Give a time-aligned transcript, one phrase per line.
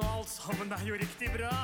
[0.00, 1.56] og alt sammen er jo riktig bra.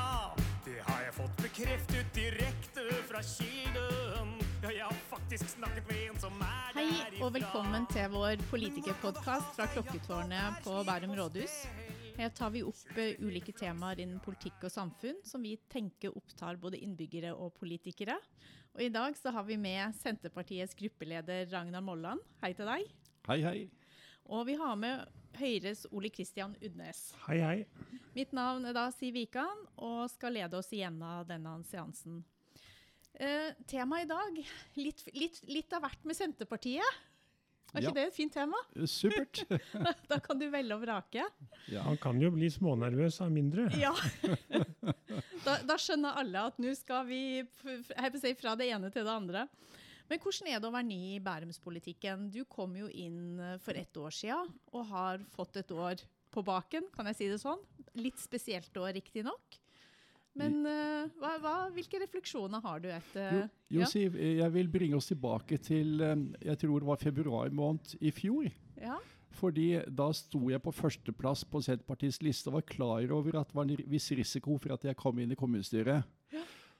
[0.67, 4.33] Det har jeg fått bekreftet direkte fra kilden.
[4.65, 9.55] Ja, jeg har faktisk snakket med en som er Hei og velkommen til vår politikerpodkast
[9.57, 11.55] fra Klokketårnet på Bærum rådhus.
[12.17, 16.61] Her tar vi opp eh, ulike temaer innen politikk og samfunn som vi tenker opptar
[16.61, 18.17] både innbyggere og politikere.
[18.77, 22.25] Og I dag så har vi med Senterpartiets gruppeleder Ragnar Molland.
[22.43, 22.89] Hei til deg.
[23.29, 23.59] Hei, hei.
[24.27, 25.07] Og vi har med
[25.41, 27.13] Høyres Ole Kristian Udnes.
[27.27, 27.57] Hei, hei.
[28.17, 32.23] Mitt navn er da Siv Wikan og skal lede oss igjennom denne seansen.
[33.17, 34.41] Eh, Temaet i dag
[34.77, 36.97] litt, litt, litt av hvert med Senterpartiet.
[37.75, 37.89] Er Ja.
[37.91, 38.57] ikke det et fint tema?
[38.89, 39.41] Supert.
[40.09, 41.25] Da kan du velge og vrake.
[41.69, 41.83] Ja.
[41.83, 43.67] Han kan jo bli smånervøs av mindre.
[43.83, 43.93] Ja.
[45.45, 49.47] Da, da skjønner alle at nå skal vi fra det ene til det andre.
[50.07, 52.29] Men hvordan er det å være ny i Bærumspolitikken?
[52.35, 56.03] Du kom jo inn eh, for ett år siden og har fått et år
[56.35, 57.63] på baken, kan jeg si det sånn.
[57.99, 59.61] Litt spesielt år, riktignok.
[60.37, 63.45] Men uh, hva, hva, hvilke refleksjoner har du etter Jo,
[63.79, 67.95] jo Siv, jeg vil bringe oss tilbake til eh, jeg tror det var februar måned
[68.05, 68.51] i fjor.
[68.77, 68.99] ja,
[69.39, 73.57] Fordi da sto jeg på førsteplass på Senterpartiets liste og var klar over at det
[73.57, 76.05] var en viss risiko for at jeg kom inn i kommunestyret.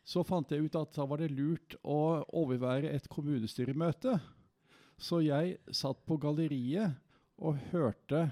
[0.07, 4.15] Så fant jeg ut at da var det lurt å overvære et kommunestyremøte.
[4.97, 6.95] Så jeg satt på galleriet
[7.43, 8.29] og hørte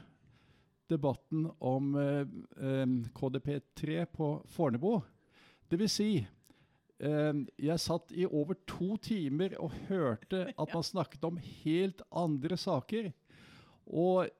[0.89, 2.22] debatten om eh,
[2.62, 2.86] eh,
[3.17, 5.00] KDP3 på Fornebu.
[5.69, 11.27] Det vil si, eh, jeg satt i over to timer og hørte at man snakket
[11.27, 13.11] om helt andre saker.
[13.91, 14.30] Og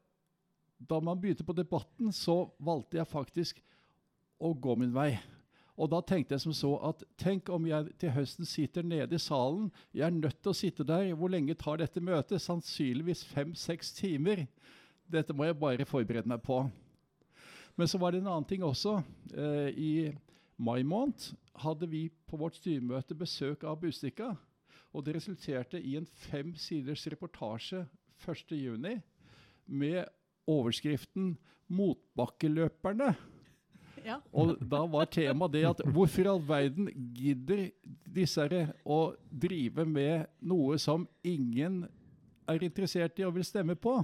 [0.79, 3.63] da man begynte på debatten, så valgte jeg faktisk
[4.39, 5.17] å gå min vei.
[5.75, 9.23] Og da tenkte jeg som så at tenk om jeg til høsten sitter nede i
[9.23, 9.73] salen.
[9.95, 11.11] Jeg er nødt til å sitte der.
[11.19, 12.43] Hvor lenge tar dette møtet?
[12.43, 14.45] Sannsynligvis fem-seks timer.
[15.11, 16.63] Dette må jeg bare forberede meg på.
[17.75, 19.01] Men så var det en annen ting også.
[19.35, 19.93] Eh, I
[20.63, 21.33] mai måned
[21.65, 24.31] hadde vi på vårt styremøte besøk av Bustika.
[24.95, 27.83] Og det resulterte i en fem siders reportasje
[28.23, 29.01] 1.6
[29.67, 30.05] med
[30.47, 31.35] overskriften
[31.67, 33.34] 'Motbakkeløperne'.
[34.05, 34.19] Ja.
[34.33, 37.67] Og da var temaet det at hvorfor i all verden gidder
[38.15, 38.49] disse
[38.85, 38.99] å
[39.31, 41.85] drive med noe som ingen
[42.51, 43.99] er interessert i og vil stemme på?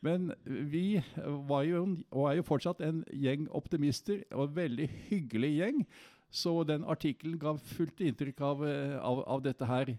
[0.00, 1.00] Men vi
[1.48, 1.82] var jo,
[2.14, 5.82] og er jo fortsatt en gjeng optimister, og en veldig hyggelig gjeng.
[6.30, 9.94] Så den artikkelen ga fullt inntrykk av, eh, av, av dette her.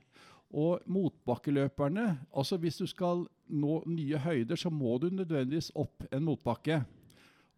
[0.50, 6.24] Og motbakkeløperne altså Hvis du skal nå nye høyder, så må du nødvendigvis opp en
[6.26, 6.84] motbakke.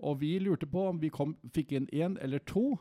[0.02, 2.74] Og vi lurte på om vi kom, fikk inn én eller to.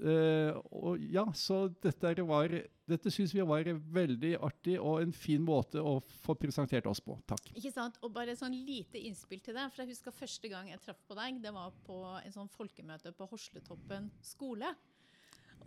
[0.00, 2.54] Uh, og ja, så dette, var,
[2.88, 7.18] dette syns vi var veldig artig og en fin måte å få presentert oss på.
[7.28, 7.50] Takk.
[7.52, 7.98] Ikke sant?
[8.00, 9.68] Og bare sånn lite innspill til deg.
[9.74, 13.12] For jeg husker første gang jeg traff på deg, det var på en sånn folkemøte
[13.18, 14.72] på Hosletoppen skole.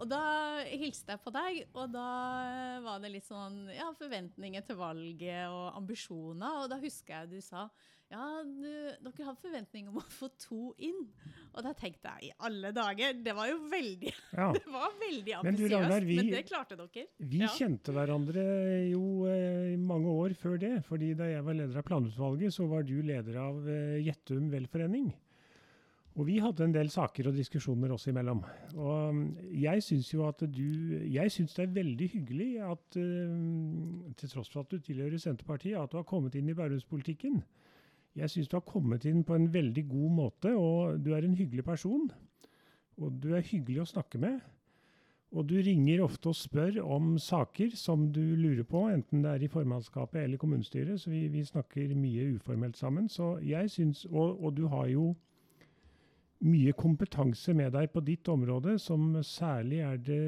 [0.02, 0.24] Og da
[0.66, 2.08] hilste jeg på deg, og da
[2.82, 6.64] var det litt sånn ja, forventninger til valget og ambisjoner.
[6.64, 7.68] Og da husker jeg du sa
[8.14, 8.70] ja, du,
[9.08, 11.02] dere har forventning om å få to inn.
[11.54, 14.52] Og da tenkte jeg i alle dager, det var jo veldig Ja.
[14.54, 17.08] Det var veldig ambisiøst, men, men, det klarte dere.
[17.18, 17.50] Vi Ja.
[17.58, 18.44] kjente hverandre
[18.92, 20.76] jo eh, mange år før det.
[20.86, 25.12] fordi da jeg var leder av planutvalget, så var du leder av eh, Gjettum velforening.
[26.14, 28.44] Og vi hadde en del saker og diskusjoner oss imellom.
[28.78, 29.24] Og mm,
[29.58, 34.54] jeg syns jo at du Jeg syns det er veldig hyggelig at eh, til tross
[34.54, 37.42] for at du tilhører Senterpartiet, at du har kommet inn i Bærumspolitikken.
[38.18, 41.38] Jeg syns du har kommet inn på en veldig god måte, og du er en
[41.38, 42.12] hyggelig person.
[43.02, 44.42] Og du er hyggelig å snakke med.
[45.34, 49.46] Og du ringer ofte og spør om saker som du lurer på, enten det er
[49.46, 51.02] i formannskapet eller kommunestyret.
[51.02, 53.10] Så vi, vi snakker mye uformelt sammen.
[53.10, 55.08] Så jeg syns, og, og du har jo
[56.44, 60.22] mye kompetanse med deg på ditt område, som særlig er det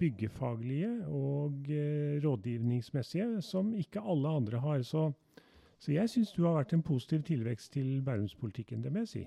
[0.00, 4.84] byggefaglige og eh, rådgivningsmessige, som ikke alle andre har.
[4.86, 5.10] Så,
[5.78, 9.24] så jeg syns du har vært en positiv tilvekst til Bærumspolitikken, det må jeg si.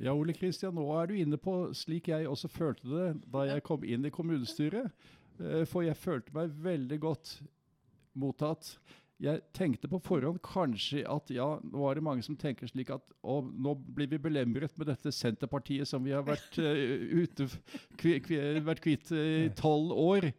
[0.00, 3.64] Ja, Ole Kristian, nå er du inne på slik jeg også følte det da jeg
[3.66, 4.88] kom inn i kommunestyret.
[5.40, 7.34] Eh, For jeg følte meg veldig godt
[8.20, 8.74] mottatt.
[9.20, 13.12] Jeg tenkte på forhånd kanskje at ja, nå er det mange som tenker slik at
[13.20, 17.50] å, nå blir vi belemret med dette Senterpartiet som vi har vært uh, ute,
[18.00, 20.30] kvi, kvi, vært kvitt i i tolv år,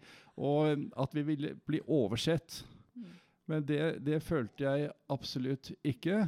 [0.42, 2.64] og at vi vil bli oversett.
[3.52, 6.24] Men det, det følte jeg absolutt ikke.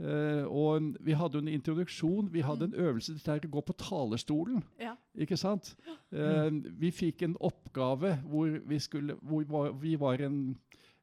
[0.00, 3.62] Uh, og vi hadde jo en introduksjon, vi hadde en øvelse dette her å gå
[3.68, 4.62] på talerstolen.
[4.80, 4.94] Ja.
[5.20, 5.74] Ikke sant?
[6.10, 10.56] Eh, vi fikk en oppgave hvor vi, skulle, hvor var- vi var en,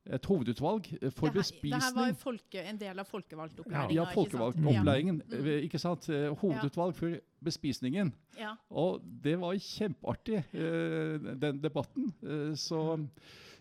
[0.04, 2.18] et hovedutvalg eh, for det, her, det her var bespisning.
[2.20, 3.96] folke, en del av folkevalgtopplæringa.
[3.96, 5.22] Ja, folkevalgtopplæringen.
[5.32, 5.48] Mm.
[5.64, 6.10] Ikke sant?
[6.12, 8.12] Eh, Hovedutvalg for bespisningen.
[8.36, 8.52] Ja.
[8.68, 12.12] Og det var kjempeartig, uh, den debatten.
[12.60, 12.82] Så,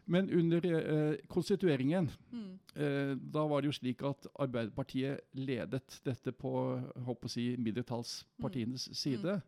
[0.06, 2.58] men under eh, konstitueringen, Mm.
[2.76, 6.52] eh, da var det jo slik at Arbeiderpartiet ledet dette på
[7.06, 9.40] håper å si, mindretallspartienes side.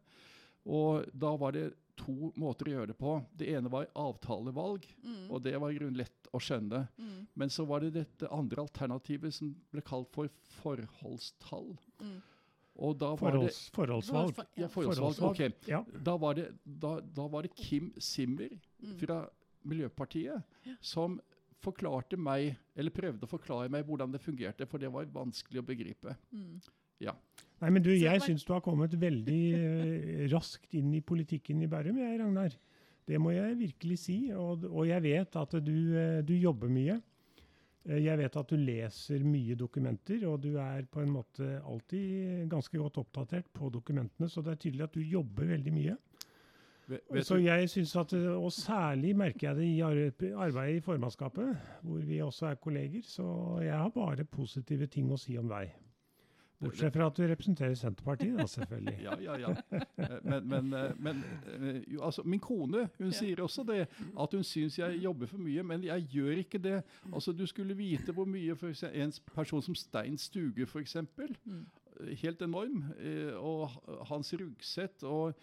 [0.66, 3.25] Og da var det to måter å gjøre det på.
[3.37, 5.31] Det ene var avtalevalg, Mm.
[5.31, 6.88] og det var i grunnen lett å skjønne.
[6.99, 7.26] Mm.
[7.34, 10.28] Men så var det dette andre alternativet som ble kalt for
[10.60, 11.76] forholdstall.
[12.00, 12.20] Mm.
[12.81, 14.37] Og da var det forholdsvalg.
[14.56, 15.16] Ja, forholdsvalg.
[15.16, 15.40] Forholdsvalg.
[15.50, 15.66] ok.
[15.66, 15.84] Ja.
[16.05, 18.50] Da var det, da, da var det Kim Simmer
[18.81, 18.96] Mm.
[19.00, 19.28] fra
[19.64, 20.43] Miljøpartiet
[20.81, 21.19] som
[21.58, 25.66] forklarte meg, eller prøvde å forklare meg hvordan det fungerte, for det var vanskelig å
[25.66, 26.14] begripe.
[26.31, 26.60] Mm.
[27.58, 31.69] Nei, men du, jeg syns du har kommet veldig eh, raskt inn i politikken i
[31.70, 32.55] Bærum, jeg, Ragnar.
[33.08, 34.19] Det må jeg virkelig si.
[34.37, 37.00] Og, og jeg vet at du, eh, du jobber mye.
[37.88, 42.46] Eh, Jeg vet at du leser mye dokumenter, og du er på en måte alltid
[42.52, 45.96] ganske godt oppdatert på dokumentene, så det er tydelig at du jobber veldig mye.
[46.88, 49.81] Vet, vet Så jeg synes at, Og særlig merker jeg det i
[50.32, 53.02] arbeidet i formannskapet, hvor vi også er kolleger.
[53.05, 55.75] Så jeg har bare positive ting å si om deg.
[56.58, 58.96] Bortsett fra at du representerer Senterpartiet, da, selvfølgelig.
[59.06, 59.52] ja, ja, ja.
[59.99, 61.20] Eh, Men, men, eh, men
[61.55, 63.14] eh, jo, altså, min kone hun Ja.
[63.14, 63.84] sier også det,
[64.20, 66.81] at hun syns jeg jobber for mye, men jeg gjør ikke det.
[67.12, 70.96] Altså, Du skulle vite hvor mye for eksempel, en person som Stein Stuge, f.eks.
[71.46, 71.62] Mm.
[72.25, 72.84] Helt enorm.
[72.99, 73.70] eh, Og
[74.08, 75.34] hans ruggsett og,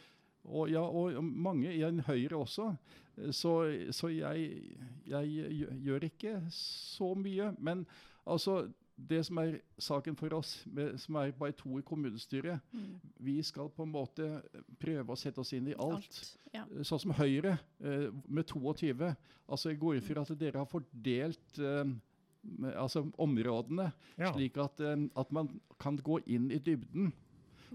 [0.45, 2.75] og, ja, og mange i en Høyre også.
[3.17, 3.53] Eh, Så,
[3.91, 4.61] så jeg,
[5.07, 7.55] jeg gjør ikke så mye.
[7.59, 7.85] Men
[8.27, 12.99] altså det som er saken for oss, med, som er bare to i kommunestyret, Mm.
[13.19, 14.41] vi skal på en måte
[14.79, 16.37] prøve å sette oss inn i alt.
[16.53, 16.63] Ja.
[16.83, 19.15] Sånn som Høyre eh, med 22.
[19.49, 21.83] Altså Jeg går ut fra at dere har fordelt eh,
[22.75, 24.31] altså områdene, Ja.
[24.33, 25.49] slik at, eh, at man
[25.79, 27.11] kan gå inn i dybden.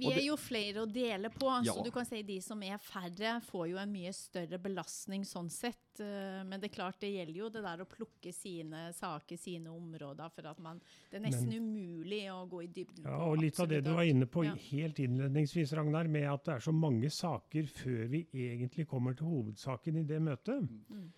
[0.00, 1.72] Vi er jo flere å dele på, Ja.
[1.74, 5.50] så du kan si de som er færre, får jo en mye større belastning sånn
[5.50, 5.76] sett.
[6.00, 9.66] Eh, Men det er klart, det gjelder jo det der å plukke sine saker, sine
[9.68, 10.80] områder, for at man
[11.10, 13.92] Det er nesten umulig å gå i dybden Ja, på og litt av det du
[13.92, 14.54] var inne på Ja.
[14.54, 19.26] helt innledningsvis, Ragnar, med at det er så mange saker før vi egentlig kommer til
[19.26, 20.68] hovedsaken i det møtet.
[20.90, 21.10] Mm.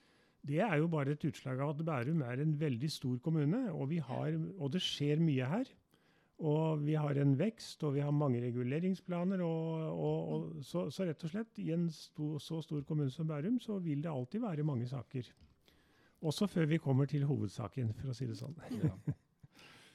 [0.45, 3.89] Det er jo bare et utslag av at Bærum er en veldig stor kommune, og,
[3.91, 5.65] vi har, og det skjer mye her.
[6.43, 9.43] Og vi har en vekst, og vi har mange reguleringsplaner.
[9.45, 13.29] Og, og, og, så, så rett og slett, i en sto, så stor kommune som
[13.29, 15.29] Bærum, så vil det alltid være mange saker.
[16.23, 18.57] Også før vi kommer til hovedsaken, for å si det sånn.
[18.83, 18.95] Ja.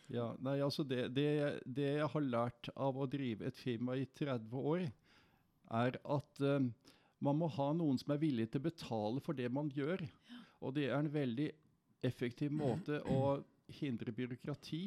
[0.07, 3.91] Ja, nei, altså det, det, jeg- det jeg har lært av å drive et firma
[3.99, 4.85] i 30 år,
[5.75, 6.63] er at eh,
[7.19, 10.05] man må ha noen som er villig til å betale for det man gjør.
[10.63, 11.49] Og det er en veldig
[12.07, 13.41] effektiv måte å
[13.81, 14.79] hindre byråkrati.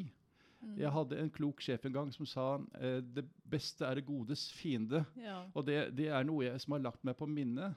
[0.63, 0.75] Mm.
[0.79, 2.47] Jeg hadde en klok sjef en gang som sa
[2.81, 5.05] eh, det beste er det godes fiende.
[5.17, 5.39] Ja.
[5.55, 7.75] Og det, det er noe jeg, som har lagt meg på minnet.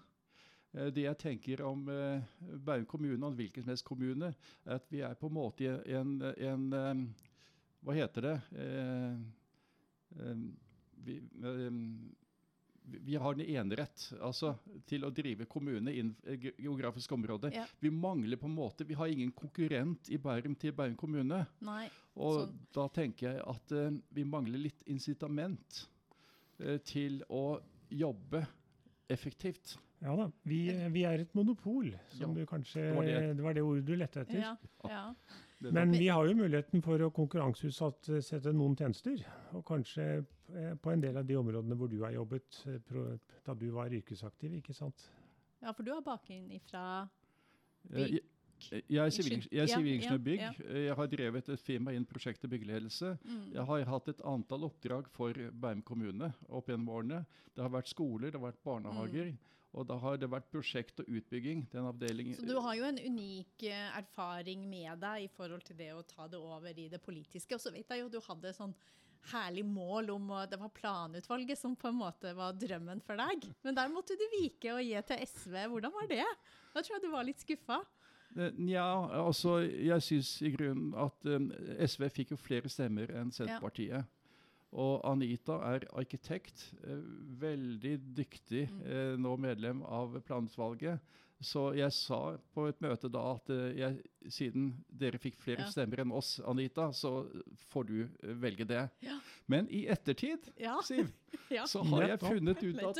[0.73, 2.21] Eh, Det jeg tenker om eh,
[2.59, 4.33] Bærum kommune og en hvilken som helst kommune,
[4.65, 7.05] er at vi er på en måte en, en eh,
[7.83, 8.35] Hva heter det?
[12.85, 14.53] Vi, vi- har en enerett altså,
[14.85, 17.51] til å drive kommune innen et ge- geografisk område.
[17.55, 17.63] Ja.
[17.79, 21.45] Vi mangler på en måte, vi har ingen konkurrent i Bærum til Bærum kommune.
[21.63, 21.87] Nei.
[22.15, 22.57] Og Sånn.
[22.75, 25.87] da tenker jeg at eh, vi mangler litt incitament
[26.59, 28.43] eh, til å jobbe
[29.13, 29.77] effektivt.
[30.03, 30.27] Ja da.
[30.43, 30.59] Vi,
[30.91, 33.43] vi er et monopol, som Ja, du kanskje det var det det.
[33.45, 34.39] var det, ordet du lette etter.
[34.43, 34.53] Ja.
[34.89, 35.03] ja.
[35.63, 39.21] Men vi har jo muligheten for å konkurranseutsette noen tjenester.
[39.55, 42.79] Og kanskje eh, på en del av de områdene hvor du har jobbet eh,
[43.47, 45.07] da du var yrkesaktiv, ikke sant?
[45.63, 47.07] ja, for du har bakgrunn ifra
[47.91, 48.13] Eh,
[48.69, 48.85] Bygg.
[48.89, 50.39] jeg- er sivilingeniør bygg.
[50.69, 53.17] Eh, Jeg har drevet et firma innen prosjekt og byggeledelse.
[53.25, 53.53] mm.
[53.53, 57.25] Jeg har hatt et antall oppdrag for Bærum kommune opp gjennom årene.
[57.55, 59.37] Det har vært skoler, det har vært barnehager,
[59.73, 61.67] og da har det vært prosjekt og utbygging.
[61.71, 65.75] Den avdelingen Så du har jo en unik eh, erfaring med deg i forhold til
[65.77, 67.53] det å ta det over i det politiske.
[67.53, 68.73] Og så vet jeg jo du hadde sånn
[69.31, 73.45] herlig mål om å Det var planutvalget som på en måte var drømmen for deg.
[73.63, 75.53] Men der måtte du vike og gi til SV.
[75.69, 76.25] Hvordan var det?
[76.73, 77.85] Da tror jeg du var litt skuffa.
[78.37, 78.85] Eh, Nja,
[79.25, 81.51] altså jeg syns i grunnen at um,
[81.85, 84.05] SV fikk jo flere stemmer enn Senterpartiet.
[84.73, 86.97] Og Anita er arkitekt, eh,
[87.39, 88.81] veldig dyktig, Mm.
[88.85, 90.99] eh, nå medlem av planutvalget.
[91.43, 95.69] Så jeg sa på et møte da at eh, jeg, siden dere fikk flere Ja.
[95.69, 97.27] stemmer enn oss, Anita, så
[97.69, 98.89] får du eh, velge det.
[99.03, 99.19] Ja.
[99.47, 100.79] Men i ettertid, Ja.
[100.81, 101.11] Siv,
[101.53, 101.65] Ja.
[101.69, 102.99] så har jeg funnet ut at,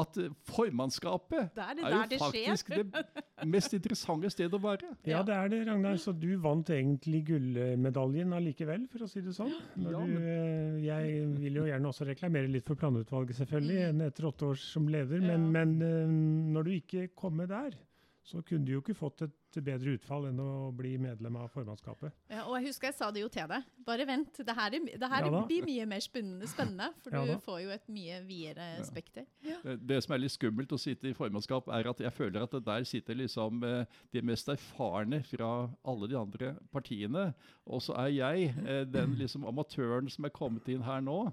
[0.00, 3.04] at eh, formannskapet Det er det er jo det faktisk det
[3.54, 4.90] mest interessante stedet å være.
[5.06, 5.98] ja, det er det, Ragnar.
[6.00, 9.52] Så du vant egentlig gullmedaljen allikevel, for å si det sånn.
[9.78, 14.30] Når du, eh, jeg vil jo gjerne også reklamere litt for planutvalget, selvfølgelig, enn etter
[14.30, 15.22] åtte år som leder.
[15.24, 16.14] Men, men eh,
[16.54, 17.76] når du ikke kom med der,
[18.24, 22.14] så kunne du jo ikke fått et bedre utfall enn å bli medlem av formannskapet.
[22.32, 23.66] Ja, og jeg husker jeg sa det jo til deg.
[23.84, 24.40] Bare vent.
[24.40, 27.74] Det her, er, det her Ja blir mye mer spennende, for Ja du får jo
[27.74, 29.28] et mye videre spekter.
[29.44, 32.56] Det, det som er litt skummelt å sitte i formannskap, er at jeg føler at
[32.56, 35.52] det der sitter liksom eh, de mest erfarne fra
[35.84, 37.28] alle de andre partiene.
[37.68, 41.26] Og så er jeg eh, den liksom amatøren som er kommet inn her nå.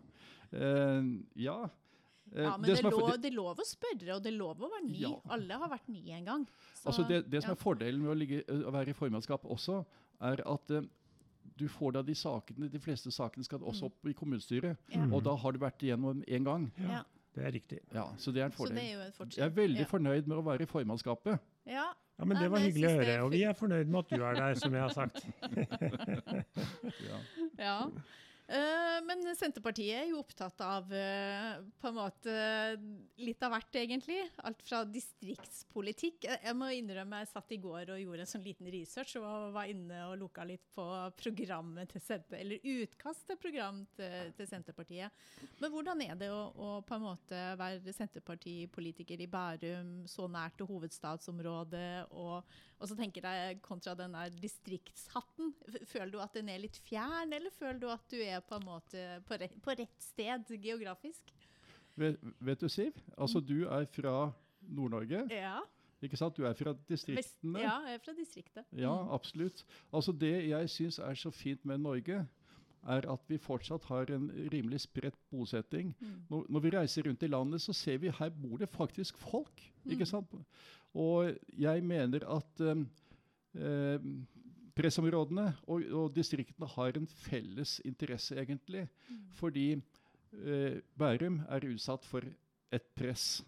[0.52, 1.14] Eh,
[1.48, 1.62] ja.
[2.36, 4.32] Eh, Ja, men det, det, er for- lov, det er lov å spørre, og det
[4.32, 5.02] er lov å være ny.
[5.04, 5.14] Ja.
[5.36, 6.46] Alle har vært ny en gang.
[6.74, 7.58] Så, Altså det, det som ja.
[7.58, 9.82] er fordelen med å, ligge, å være i formannskap også,
[10.22, 10.82] er at uh,
[11.58, 14.78] du får da de sakene, de fleste sakene skal også opp i kommunestyret.
[14.94, 15.04] Ja.
[15.12, 16.72] Og da har du vært igjennom én gang.
[16.88, 17.04] Ja.
[17.32, 17.80] Det er riktig.
[17.96, 18.80] Ja, så det er en Så det fordel.
[18.84, 19.38] er jo fortsett.
[19.40, 19.88] Jeg er veldig ja.
[19.88, 21.40] fornøyd med å være i formannskapet.
[21.66, 21.86] Ja.
[22.20, 23.14] Ja, men Det var hyggelig å høre.
[23.26, 25.22] Og vi er fornøyd med at du er der, som jeg har sagt.
[27.08, 27.20] Ja.
[27.58, 27.78] Ja.
[28.52, 32.34] Eh, men Senterpartiet er jo opptatt av eh, på en måte
[33.22, 34.18] litt av hvert, egentlig.
[34.44, 36.26] Alt fra distriktspolitikk.
[36.28, 39.72] Jeg, må innrømme jeg satt i går og gjorde en sånn liten research og var
[39.72, 40.86] inne og loka litt på
[41.22, 45.24] programmet til Senter, eller utkast til program til, til Senterpartiet.
[45.62, 50.60] Men hvordan er det å, å på en måte være Senterpartipolitiker i Bærum, så nært
[50.60, 55.54] til hovedstadsområdet, og, og så tenker jeg kontra den der distriktshatten.
[55.88, 58.66] Føler du at den er litt fjern, eller føler du at du er på en
[58.66, 61.34] måte på rett, på rett sted geografisk?
[61.98, 62.94] Vet, vet du, Siv?
[63.18, 65.28] Altså, du er fra Nord-Norge.
[65.30, 65.60] Ja.
[66.02, 66.36] ikke sant?
[66.38, 67.60] Du er fra Vest, distriktene.
[67.60, 68.66] ja, jeg er fra distriktet.
[68.74, 69.10] Ja, Mm.
[69.14, 69.66] absolutt.
[69.94, 72.28] Altså Det jeg syns er så fint med Norge,
[72.88, 75.94] er at vi fortsatt har en rimelig spredt bosetting.
[76.00, 76.24] Mm.
[76.30, 79.62] Når, når vi reiser rundt i landet, så ser vi her bor det faktisk folk.
[79.86, 80.06] ikke Mm.
[80.06, 80.34] sant?
[80.96, 84.28] Og jeg mener at um,
[84.76, 88.88] pressområdene og, og distriktene har en felles interesse, egentlig.
[89.10, 89.26] Mm.
[89.40, 92.26] Fordi eh, Bærum er utsatt for
[92.72, 93.42] et press.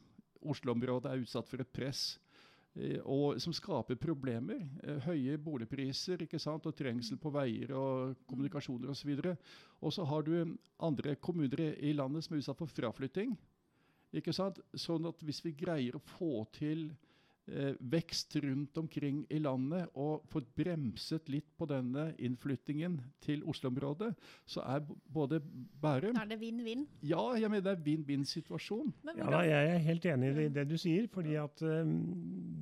[0.43, 2.19] Oslo-området er utsatt for et press.
[2.75, 4.65] eh, og som skaper problemer.
[4.83, 6.65] Eh, høye boligpriser ikke sant?
[6.65, 9.15] og trengsel på veier og kommunikasjoner osv.
[9.81, 13.37] Og så har du andre kommuner i, landet som er utsatt for fraflytting.
[14.13, 14.59] Ikke sant?
[14.75, 16.91] Sånn at hvis vi greier å få til
[17.91, 24.13] vekst rundt omkring i landet og fått bremset litt på denne innflyttingen til Oslo-området,
[24.47, 26.85] så er både Bærum Da er det vinn-vinn.
[27.03, 28.93] Ja, jeg mener det er vinn-vinn-situasjon.
[29.11, 31.09] Ja, da, jeg er helt enig i det du sier.
[31.11, 31.91] fordi at um,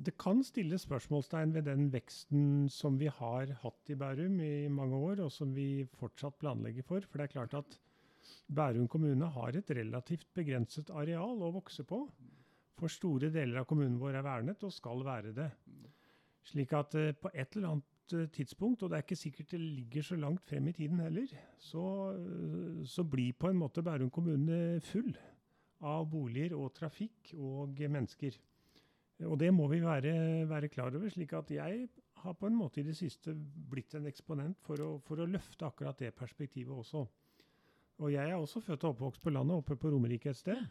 [0.02, 4.98] det kan stilles spørsmålstegn ved den veksten som vi har hatt i Bærum i mange
[4.98, 7.06] år, og som vi fortsatt planlegger for.
[7.06, 7.78] For det er klart at
[8.52, 12.04] Bærum kommune har et relativt begrenset areal å vokse på.
[12.78, 15.48] For store deler av kommunen vår er vernet, og skal være det.
[16.48, 19.60] Slik at eh, på et eller annet eh, tidspunkt, og det er ikke sikkert det
[19.62, 21.84] ligger så langt frem i tiden heller, så,
[22.16, 25.12] eh, så blir på en måte Bærum kommune full
[25.82, 28.38] av boliger og trafikk og mennesker.
[29.28, 31.88] Og det må vi være, være klar over, slik at jeg
[32.22, 33.34] har på en måte i det siste
[33.70, 37.04] blitt en eksponent for å, for å løfte akkurat det perspektivet også.
[38.02, 40.62] Og jeg er også født og oppvokst på landet, oppe på Romerike et sted.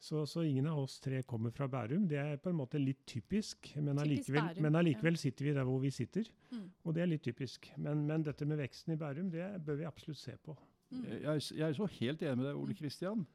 [0.00, 2.06] Så, så ingen av oss tre kommer fra Bærum.
[2.08, 5.82] Det er på en måte litt typisk, men allikevel, men allikevel sitter vi der hvor
[5.82, 6.30] vi sitter.
[6.54, 6.66] Mm.
[6.84, 7.68] Og det er litt typisk.
[7.76, 10.56] Men, men dette med veksten i Bærum, det bør vi absolutt se på.
[10.90, 11.02] Mm.
[11.04, 13.26] Jeg, jeg er så helt enig med deg, Ole Kristian.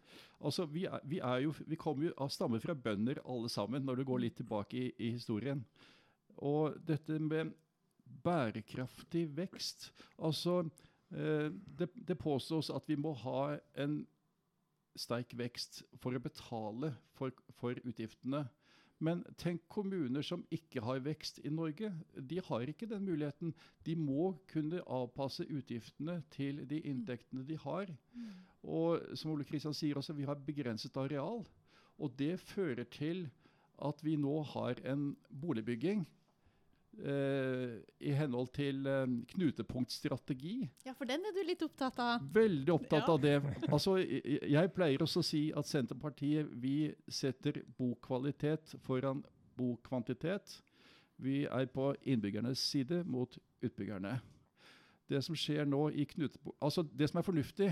[0.41, 3.85] Altså, vi, er, vi, er jo, vi kommer jo av stammer fra bønder alle sammen,
[3.85, 5.61] når du går litt tilbake i, i historien.
[6.41, 7.53] Og dette med
[8.25, 10.63] bærekraftig vekst Altså,
[11.13, 14.01] eh, det, det påstås at vi må ha en
[14.99, 18.45] sterk vekst for å betale for, for utgiftene.
[19.03, 21.89] Men tenk kommuner som ikke har vekst i Norge.
[22.15, 23.51] De har ikke den muligheten.
[23.83, 27.91] De må kunne avpasse utgiftene til de inntektene de har.
[28.63, 31.43] Og som Ole Kristian sier også, vi har begrenset areal.
[31.99, 33.27] Og det fører til
[33.83, 36.05] at vi nå har en boligbygging
[37.03, 40.69] eh, i henhold til uh, knutepunktstrategi.
[40.85, 42.21] Ja, for den er du litt opptatt av.
[42.33, 43.13] Veldig opptatt Ja.
[43.13, 43.35] av det.
[43.69, 49.23] Altså, jeg, jeg pleier også å si at Senterpartiet vi setter bokvalitet foran
[49.57, 50.61] bokvantitet.
[51.17, 54.19] Vi er på innbyggernes side mot utbyggerne.
[55.09, 56.57] Det som skjer nå i knutepunkt...
[56.61, 57.69] Altså, det som er fornuftig,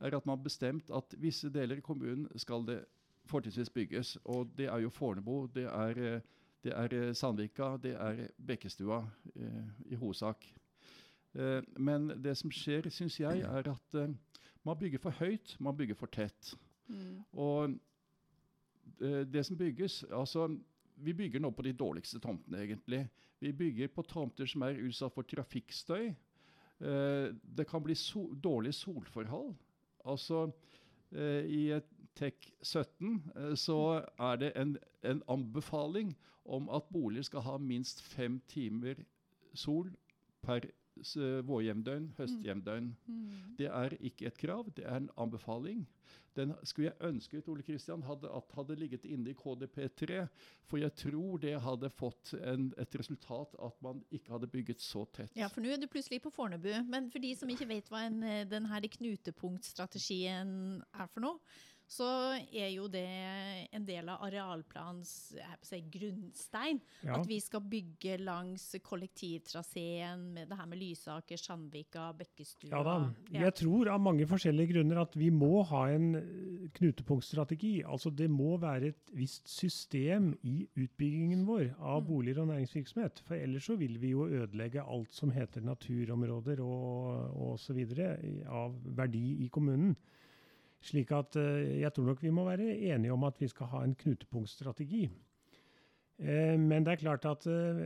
[0.00, 2.84] er at man har bestemt at visse deler i kommunen skal det
[3.26, 4.16] fortrinnsvis bygges.
[4.24, 6.20] Og det er jo Fornebu, det er, eh,
[6.66, 9.00] det er eh, Sandvika, det er Bekkestua
[9.36, 10.46] eh, i hovedsak.
[11.36, 13.98] Eh, men det som skjer, syns jeg, er at
[14.66, 16.54] man bygger for høyt, man bygger for tett.
[16.88, 17.22] Mm.
[17.32, 17.76] Og
[18.96, 20.44] det som bygges altså
[20.96, 23.02] Vi bygger nå på de dårligste tomtene, egentlig.
[23.40, 26.06] Vi bygger på tomter som er utsatt for trafikkstøy.
[26.80, 27.26] Eh,
[27.58, 29.54] det kan bli so dårlige solforhold.
[30.04, 30.46] Altså
[31.12, 33.78] I et TEK 17 eh, så
[34.18, 39.04] er det en, en anbefaling om at boliger skal ha minst fem timer
[39.54, 39.92] sol
[40.42, 40.66] per
[41.44, 42.96] vårhjemdøgn, høsthjemdøgn.
[43.06, 43.56] Mm.
[43.58, 45.86] Det er ikke et krav, det er en anbefaling.
[46.36, 50.26] Den skulle jeg ønsket Ole Kristian hadde, at hadde ligget inne i KDP3,
[50.68, 55.04] for jeg tror det hadde fått en, et resultat at man ikke hadde bygget så
[55.12, 55.32] tett.
[55.36, 56.72] Ja, for nå er du plutselig på Fornebu.
[56.88, 61.40] Men for de som ikke vet hva en, eh, den knutepunktstrategien er for noe,
[61.86, 62.06] så
[62.50, 63.06] er jo det
[63.72, 65.10] en del av arealplans
[65.62, 66.80] si, grunnstein.
[67.06, 67.20] Ja.
[67.20, 72.70] At vi skal bygge langs kollektivtraseen med det her med Lysaker, Sandvika, Bekkestua.
[72.72, 72.96] Ja da.
[73.30, 77.82] Jeg tror av mange forskjellige grunner at vi må ha en eh, knutepunktstrategi.
[77.86, 82.06] Altså det må være et visst system i utbyggingen vår av Mm.
[82.08, 83.22] boliger og næringsvirksomhet.
[83.26, 87.66] For ellers så vil vi jo ødelegge alt som heter naturområder og, osv.
[87.66, 89.96] så videre av verdi i kommunen.
[90.86, 93.84] Slik at eh, jeg tror nok vi må være enige om at vi skal ha
[93.84, 95.06] en knutepunktstrategi.
[96.18, 97.80] Eh, Men det er klart at eh,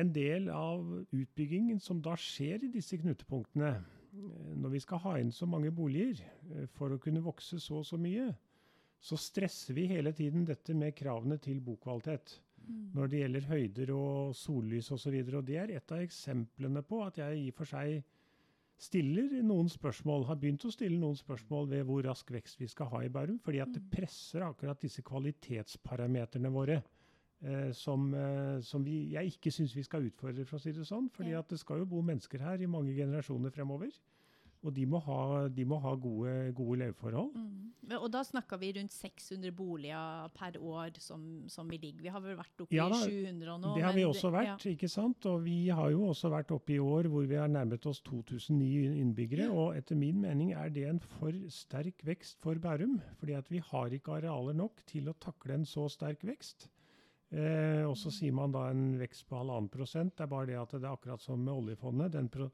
[0.00, 3.72] en del av utbyggingen som da skjer i disse knutepunktene,
[4.58, 6.20] når vi skal ha inn så mange boliger
[6.74, 8.30] for å kunne vokse så og så mye,
[8.98, 12.38] så stresser vi hele tiden dette med kravene til bokvalitet.
[12.64, 12.88] Mm.
[12.96, 15.14] Når det gjelder høyder og sollys osv.
[15.20, 18.00] Og, så og det er et av eksemplene på at jeg i og for seg
[18.78, 22.86] stiller noen spørsmål, har begynt å stille noen spørsmål ved hvor rask vekst vi skal
[22.92, 23.40] ha i Bærum.
[23.42, 23.90] Fordi at det Mm.
[23.90, 26.82] presser akkurat disse kvalitetsparameterne våre.
[27.40, 30.84] Eh, som, eh, som vi, jeg ikke syns vi skal utfordre, for å si det
[30.86, 31.08] sånn.
[31.10, 33.90] fordi at det skal jo bo mennesker her i mange generasjoner fremover.
[34.66, 37.30] Og de må ha, de må ha gode, gode leveforhold.
[37.38, 37.68] Mm.
[37.96, 42.02] Og da snakker vi rundt 600 boliger per år som, som vi ligger.
[42.04, 43.74] Vi har vel vært oppe Ja i da, 700 nå.
[43.78, 45.28] det har vi også vært, ikke sant?
[45.30, 48.58] Og vi har jo også vært oppe i år hvor vi har nærmet oss 2000
[48.58, 49.46] nye innbyggere.
[49.52, 52.98] Og etter min mening er det en for sterk vekst for Bærum.
[53.20, 56.68] fordi at vi har ikke arealer nok til å takle en så sterk vekst.
[57.30, 60.16] Eh, og så sier man da en vekst på halvannen prosent.
[60.16, 62.12] Det er bare det at det er akkurat som med oljefondet.
[62.16, 62.50] Den pro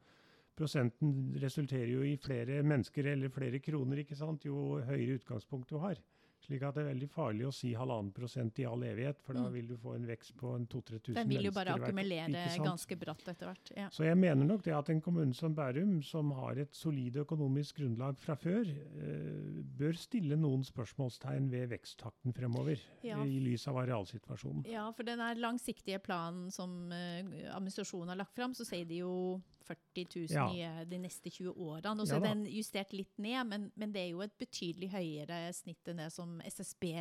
[0.58, 4.44] prosenten resulterer jo i flere mennesker eller flere kroner, ikke sant?
[4.46, 6.00] jo høyere utgangspunkt du har.
[6.44, 9.46] Slik at det er veldig farlig å si halvannen prosent i all evighet, for da
[9.46, 9.52] Mm.
[9.54, 12.98] vil du få en vekst på en 2000-3000 Den vil jo bare mennesker akkumulere ganske
[13.00, 13.70] bratt etter hvert.
[13.74, 13.86] Ja.
[13.88, 17.76] Så jeg mener nok det at en kommune som Bærum, som har et solid økonomisk
[17.80, 23.22] grunnlag fra før, eh, bør stille noen spørsmålstegn ved veksttakten fremover, Ja.
[23.22, 24.66] eh, i lys av arealsituasjonen.
[24.68, 27.22] Ja, for den langsiktige planen som eh,
[27.56, 30.46] administrasjonen har lagt fram, så sier de jo 40 000 Ja.
[30.52, 32.00] nye de neste 20 årene.
[32.00, 34.90] Og så Ja er den justert litt ned, men, men det er jo et betydelig
[34.92, 36.92] høyere snitt enn det som SSB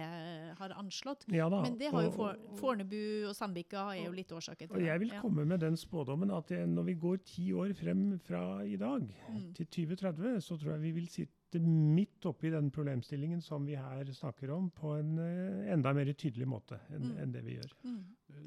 [0.58, 1.26] har anslått.
[1.34, 4.84] Ja Men det har jo For, Fornebu og Sandvika er jo litt årsaken til Og
[4.86, 8.62] jeg vil komme med den spådommen at det, når vi går ti år frem fra
[8.66, 9.02] i dag,
[9.34, 9.54] Mm.
[9.56, 14.06] til 2030, så tror jeg vi vil sitte midt oppi den problemstillingen som vi her
[14.14, 17.18] snakker om, på en eh, enda mer tydelig måte enn Mm.
[17.22, 17.72] enn det vi gjør.
[17.84, 18.04] Mm.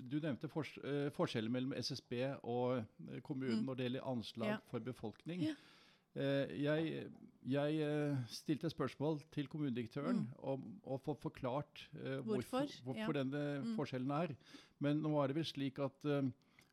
[0.08, 3.64] Du nevnte fors eh, forskjellen mellom SSB og eh, kommunen Mm.
[3.66, 4.56] når det gjelder anslag Ja.
[4.70, 5.40] for befolkning.
[5.42, 5.54] Ja.
[6.16, 7.10] Eh, jeg
[7.48, 10.32] jeg stilte spørsmål til kommunedirektøren Mm.
[10.42, 11.88] om å få forklart
[12.24, 13.22] Hvorfor, hvorfor, ja.
[13.22, 13.76] denne Mm.
[13.76, 14.34] forskjellen er.
[14.80, 16.02] Men nå er det vel slik at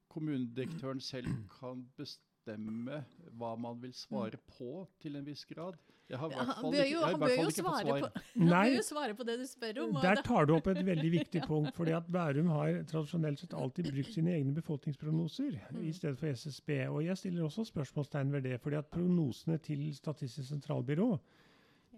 [0.09, 1.27] kommunedirektøren selv
[1.59, 5.77] kan bestemme hva man vil svare på til en viss grad.
[6.09, 7.63] Jeg har i hvert Han fall bør ikke, jo, jeg har hvert fall jo ikke
[7.63, 8.01] fått svare svar.
[8.01, 8.63] på, han Nei.
[8.67, 9.93] bør jo svare på det du spør om.
[10.03, 13.87] Der tar du opp et veldig viktig punkt, fordi at Bærum har tradisjonelt sett alltid
[13.93, 15.83] brukt sine egne befolkningsprognoser Mm.
[15.87, 16.69] i stedet for SSB.
[16.91, 21.19] Og jeg stiller også spørsmålstegn ved det, fordi at prognosene til Statistisk sentralbyrå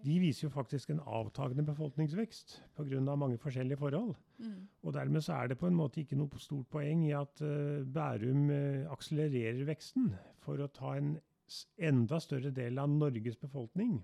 [0.04, 3.00] de viser jo faktisk en avtagende befolkningsvekst pga.
[3.16, 4.14] mange forskjellige forhold.
[4.38, 4.68] Mm.
[4.82, 7.84] Og dermed så er det på en måte ikke noe stort poeng i at uh,
[7.84, 10.12] Bærum uh, akselererer veksten
[10.44, 11.16] for å ta en
[11.78, 14.00] enda større del av Norges befolkning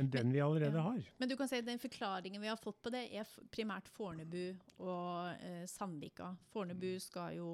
[0.00, 0.82] enn den vi allerede ja.
[0.86, 1.00] har.
[1.20, 4.54] Men du kan si at den forklaringen vi har fått på det, er primært Fornebu
[4.80, 6.30] og eh, Sandvika.
[6.52, 7.48] Fornebu skal jo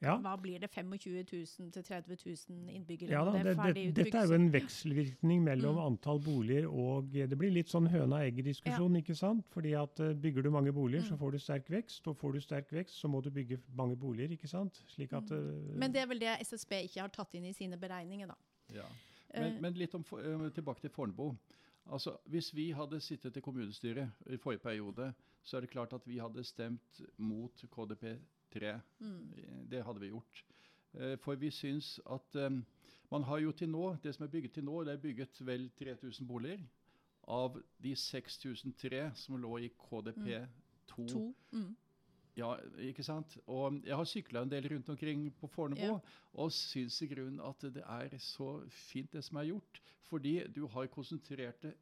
[0.00, 0.16] Ja.
[0.20, 0.70] Hva blir det?
[0.70, 3.10] 25 000 til 30 000 innbyggere?
[3.10, 5.82] Ja da, det, det, er det, dette er jo en vekselvirkning mellom Mm.
[5.86, 9.44] antall boliger og eh, Det blir litt sånn høna-egget-diskusjon, ikke sant?
[9.52, 11.18] Fordi at eh, bygger du mange boliger, så Mm.
[11.20, 12.06] får du sterk vekst.
[12.08, 14.82] Og får du sterk vekst, så må du bygge mange boliger, ikke sant?
[14.88, 15.76] Slik at eh, Mm.
[15.78, 18.34] Men det er vel det SSB ikke har tatt inn i sine beregninger, da.
[18.74, 18.84] Ja.
[19.34, 21.36] Eh, Men, men litt om, eh, tilbake til Fornebu.
[21.86, 25.12] Altså, Hvis vi hadde sittet i kommunestyret i forrige periode,
[25.42, 28.80] så er det klart at vi hadde stemt mot KDP3.
[28.98, 29.68] Mm.
[29.70, 30.44] Det hadde vi gjort.
[30.94, 32.64] Eh, For vi syns at um,
[33.10, 35.70] man har jo til nå, det som er bygget til nå, det er bygget vel
[35.78, 36.58] 3000 boliger.
[37.28, 40.96] Av de 6003 som lå i KDP2.
[40.98, 41.34] Mm.
[41.52, 41.76] Mm.
[42.36, 42.50] Ja,
[42.84, 43.38] ikke sant?
[43.48, 45.98] Og jeg har sykla en del rundt omkring på Fornebu, Ja.
[46.34, 49.80] og syns i grunnen at det er så fint det som er gjort.
[50.10, 51.72] Fordi du har konsentrerte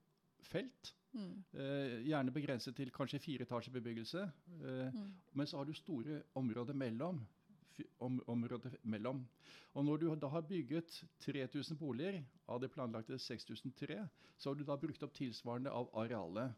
[0.41, 0.95] felt.
[1.13, 1.45] Mm.
[1.55, 4.23] Eh, gjerne begrenset til kanskje fireetasjebebyggelse.
[4.63, 5.13] Eh, Mm.
[5.33, 7.27] Men så har du store områder mellom.
[8.01, 9.27] Om, området mellom.
[9.75, 14.63] Og når du da har bygget 3000 boliger av det planlagte 6003, så har du
[14.65, 16.55] da brukt opp tilsvarende av arealet.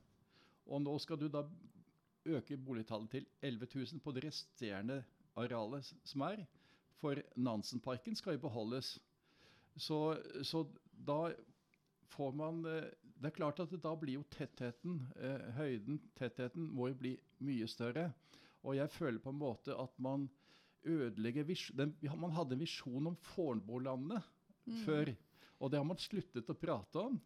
[0.67, 1.49] Og nå skal du da
[2.27, 5.01] øke boligtallet til 11 000 på det resterende
[5.37, 6.45] arealet som er.
[7.01, 8.97] For Nansenparken skal jo beholdes.
[9.77, 10.65] Så, så
[11.07, 11.33] da
[12.17, 12.87] får man eh,
[13.17, 17.13] Det er klart at da blir jo tettheten, eh, høyden, tettheten, må jo bli
[17.45, 18.11] mye større.
[18.63, 20.29] Og jeg føler på en måte at man
[20.85, 21.45] ødelegger
[21.77, 24.23] den, Man hadde en visjon om Fornebulandet
[24.67, 24.83] Mm.
[24.85, 25.15] før,
[25.61, 27.21] og det har man sluttet å prate om.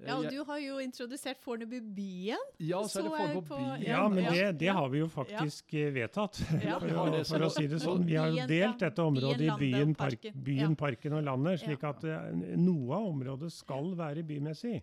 [0.00, 2.38] Eh, Ja, og du har jo introdusert Fornebu-byen.
[2.58, 3.84] ja, så er det så Fornebu på- by.
[3.84, 5.90] Ja, men det, det har vi jo faktisk ja.
[5.90, 6.40] vedtatt.
[6.64, 6.78] Ja.
[6.80, 8.04] For, for å si det sånn.
[8.06, 10.76] Vi har jo delt dette området Byen, i byen, park, byen Ja.
[10.76, 14.80] parken og landet, slik at eh, noe av området skal være bymessig.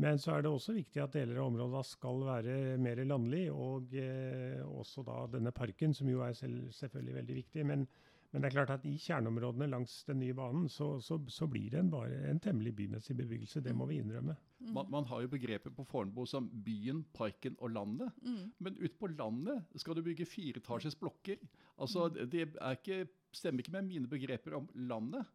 [0.00, 3.48] Men så er det også viktig at deler av området da skal være mer landlig,
[3.50, 7.66] og eh, også da denne parken, som jo er selv, selvfølgelig veldig viktig.
[7.66, 7.88] Men,
[8.32, 11.70] men det er klart at i kjerneområdene langs den nye banen, så, så, så blir
[11.72, 13.62] det en, bare en temmelig bymessig bebyggelse.
[13.64, 14.36] Det må vi innrømme.
[14.60, 14.72] Mm.
[14.76, 18.12] Man, man har jo begrepet på Fornebu som byen, parken og landet.
[18.22, 18.52] Mm.
[18.58, 21.42] Men ute på landet skal du bygge fireetasjes blokker.
[21.80, 22.30] Altså, Mm.
[22.30, 25.26] det er ikke, stemmer ikke med mine begreper om landet.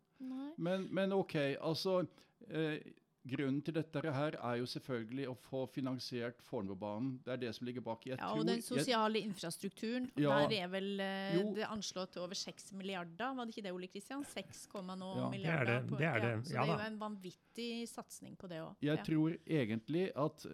[0.57, 2.05] Men, men OK, altså
[2.47, 2.79] eh,
[3.27, 7.19] Grunnen til dette her er jo selvfølgelig å få finansiert Fornebubanen.
[7.25, 8.05] Det er det som ligger bak.
[8.05, 10.47] Jeg Ja, tror- og den jeg- sosiale infrastrukturen, Ja.
[10.47, 11.53] der er vel eh, Jo.
[11.55, 14.23] det anslått til over 6 milliarder, var det ikke det, Ole Kristian?
[14.23, 15.29] 6, nå Ja.
[15.31, 16.41] Det er det, på- det er ja.
[16.41, 18.75] Så Ja det er jo en vanvittig satsing på det òg.
[18.81, 20.45] Jeg tror egentlig at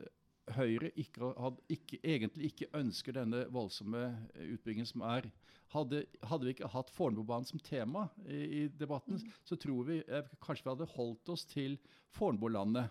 [0.55, 4.01] Høyre ikke, hadde, ikke, egentlig ikke ønsker denne voldsomme
[4.35, 5.27] eh, utbyggingen som er.
[5.71, 9.29] Hadde, hadde vi ikke hatt Fornebubanen som tema i, i debatten, Mm.
[9.47, 11.77] så tror vi eh, kanskje vi hadde holdt oss til
[12.11, 12.89] Fornebulandet.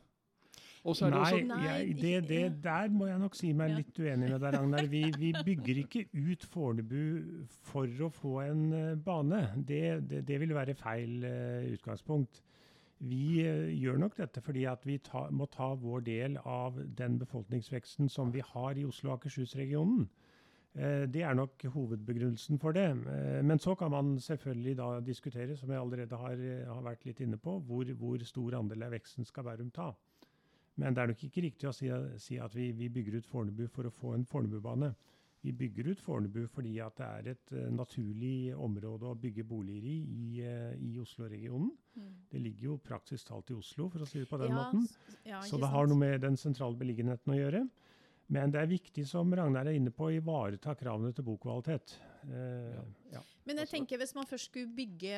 [0.83, 3.51] Og så er det Nei, også Nei, jeg, det, det, der må jeg nok si
[3.53, 3.77] meg Ja.
[3.83, 4.87] litt uenig med deg, Ragnar.
[4.89, 7.03] Vi, vi bygger ikke ut Fornebu
[7.69, 9.43] for å få en eh, bane.
[9.57, 12.41] Det, det, det vil være feil eh, utgangspunkt.
[13.01, 17.17] Vi eh, gjør nok dette fordi at vi ta, må ta vår del av den
[17.21, 20.05] befolkningsveksten som vi har i Oslo og Akershus-regionen.
[20.75, 22.91] Eh, Det er nok hovedbegrunnelsen for det.
[22.91, 26.37] Eh, Men så kan man selvfølgelig da diskutere, som jeg allerede har,
[26.75, 29.95] har vært litt inne på, hvor, hvor stor andel av veksten skal Bærum ta.
[30.77, 33.67] Men det er nok ikke riktig å si, si at vi, vi bygger ut Fornebu
[33.69, 34.95] for å få en Fornebubane.
[35.43, 39.87] Vi bygger ut Fornebu fordi at det er et eh, naturlig område å bygge boliger
[39.89, 41.71] i i, eh, i Oslo-regionen.
[41.97, 42.11] Mm.
[42.31, 44.85] Det ligger jo praktisk talt i Oslo, for å si det på den ja, måten.
[45.25, 47.65] Ja, Så det har noe med den sentrale beliggenheten å gjøre.
[48.31, 51.97] Men det er viktig, som Ragnar er inne på, å ivareta kravene til bokvalitet.
[52.31, 52.77] Eh,
[53.11, 53.21] ja.
[53.47, 55.09] Men jeg Altså- tenker hvis man først skulle bygge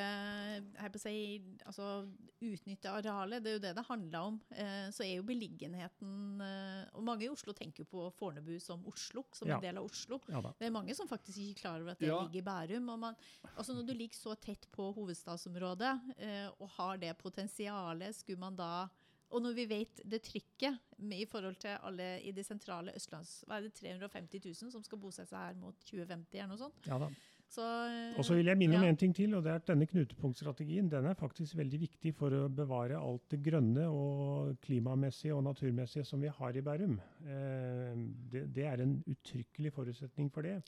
[0.79, 2.09] her på seg, altså
[2.41, 6.87] utnytte arealet, det er jo det det handler om, eh, så er jo beliggenheten eh,
[6.95, 9.57] Og mange i Oslo tenker jo på Fornebu som Oslo, som Ja.
[9.57, 10.21] en del av Oslo.
[10.29, 10.41] ja.
[10.41, 12.21] Det er mange som faktisk ikke klarer over at det Ja.
[12.23, 12.89] ligger i Bærum.
[12.89, 13.17] Og man,
[13.59, 18.57] altså når du ligger så tett på hovedstadsområdet eh, og har det potensialet, skulle man
[18.57, 18.89] da
[19.33, 23.43] Og når vi vet det trykket med, i forhold til alle i det sentrale østlands...
[23.49, 26.89] Hva er det, 350 000 som skal bosette seg her mot 2050 eller noe sånt?
[26.89, 27.09] Ja, da.
[27.53, 28.89] Så, eh, Og så vil jeg minne om ja.
[28.89, 32.33] en ting til, og det er at denne knutepunktstrategien den er faktisk veldig viktig for
[32.33, 36.97] å bevare alt det grønne og klimamessige og naturmessige som vi har i Bærum.
[37.27, 37.99] Eh,
[38.33, 40.63] det, det er en uttrykkelig forutsetning for det.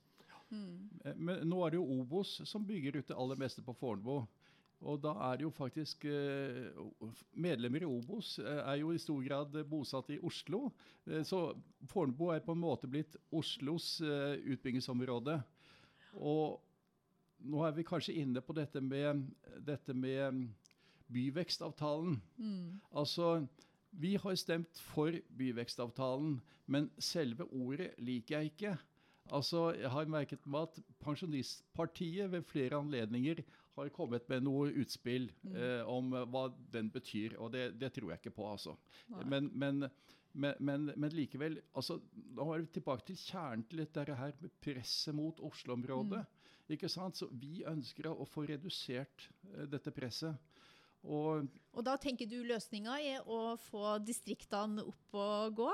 [0.52, 0.90] Mm.
[1.04, 4.26] Eh, Men nå er det jo Obos som bygger ut det aller meste på Fornebu.
[4.84, 6.68] Og da er det jo faktisk eh,
[7.40, 10.68] Medlemmer i Obos eh, er jo i stor grad bosatt i Oslo.
[11.08, 11.46] Eh, så
[11.88, 15.38] Fornebu er på en måte blitt Oslos utbyggingsområde.
[16.20, 16.60] Og
[17.44, 19.24] nå er vi kanskje inne på dette med,
[19.64, 20.44] dette med mm,
[21.12, 22.18] byvekstavtalen.
[22.36, 22.80] Mm.
[22.92, 23.46] Altså,
[23.90, 28.76] vi har stemt for byvekstavtalen, men selve ordet liker jeg ikke.
[29.32, 33.42] Altså, Jeg har merket meg at Pensjonistpartiet ved flere anledninger
[33.74, 35.56] har kommet med noe utspill Mm.
[35.56, 38.76] eh, om eh, hva den betyr, og det, det tror jeg ikke på, altså.
[39.26, 39.88] Men, men,
[40.32, 44.50] men, men, men likevel altså, Nå er vi tilbake til kjernen til dette her med
[44.60, 46.20] presset mot Oslo-området.
[46.24, 46.74] Mm.
[46.74, 47.16] Ikke sant?
[47.16, 50.36] Så vi ønsker å få redusert eh, dette presset.
[51.04, 55.72] Og Og da tenker du løsninga er å få distriktene opp og gå?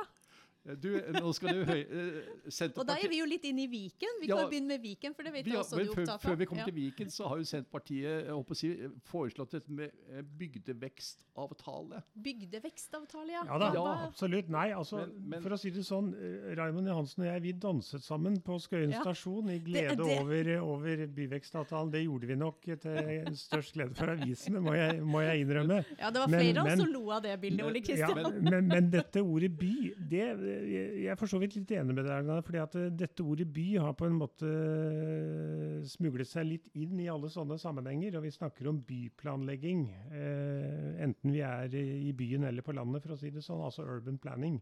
[0.81, 4.19] Du, nå skal du eh, Og da er vi jo litt inne i Viken.
[4.21, 5.87] Vi Ja, kan jo begynne med Viken, for det vet vi jeg har- også men
[5.87, 6.31] du er før, opptatt av.
[6.31, 6.65] før vi kommer Ja.
[6.67, 8.69] til Viken, så har jo Senterpartiet å si,
[9.09, 12.03] foreslått et med eh, bygdevekstavtale.
[12.23, 13.45] Bygdevekstavtale, ja.
[13.47, 14.49] Ja da, ja, absolutt.
[14.49, 17.53] Nei, altså, Men- men- for å si det sånn, eh, Raymond Johansen og jeg, vi
[17.53, 19.03] danset sammen på Skøyen Ja.
[19.03, 21.91] stasjon i glede det- Over, over byvekstavtalen.
[21.91, 25.85] Det gjorde vi nok til størst glede for avisene, må jeg, må jeg innrømme.
[25.99, 28.43] Ja, det var Men- flere av oss som lo av det bildet, Ole Ja, Kristian.
[28.45, 30.37] men, men dette ordet by, det,
[30.71, 33.47] jeg er for så vidt litt enig med deg, Ragnar, fordi at eh, dette ordet
[33.51, 38.27] by har på en måte eh, smuglet seg litt inn i alle sånne sammenhenger, og
[38.27, 43.21] vi snakker om byplanlegging, eh, enten vi er i byen eller på landet, for å
[43.21, 44.61] si det sånn, altså urban planning.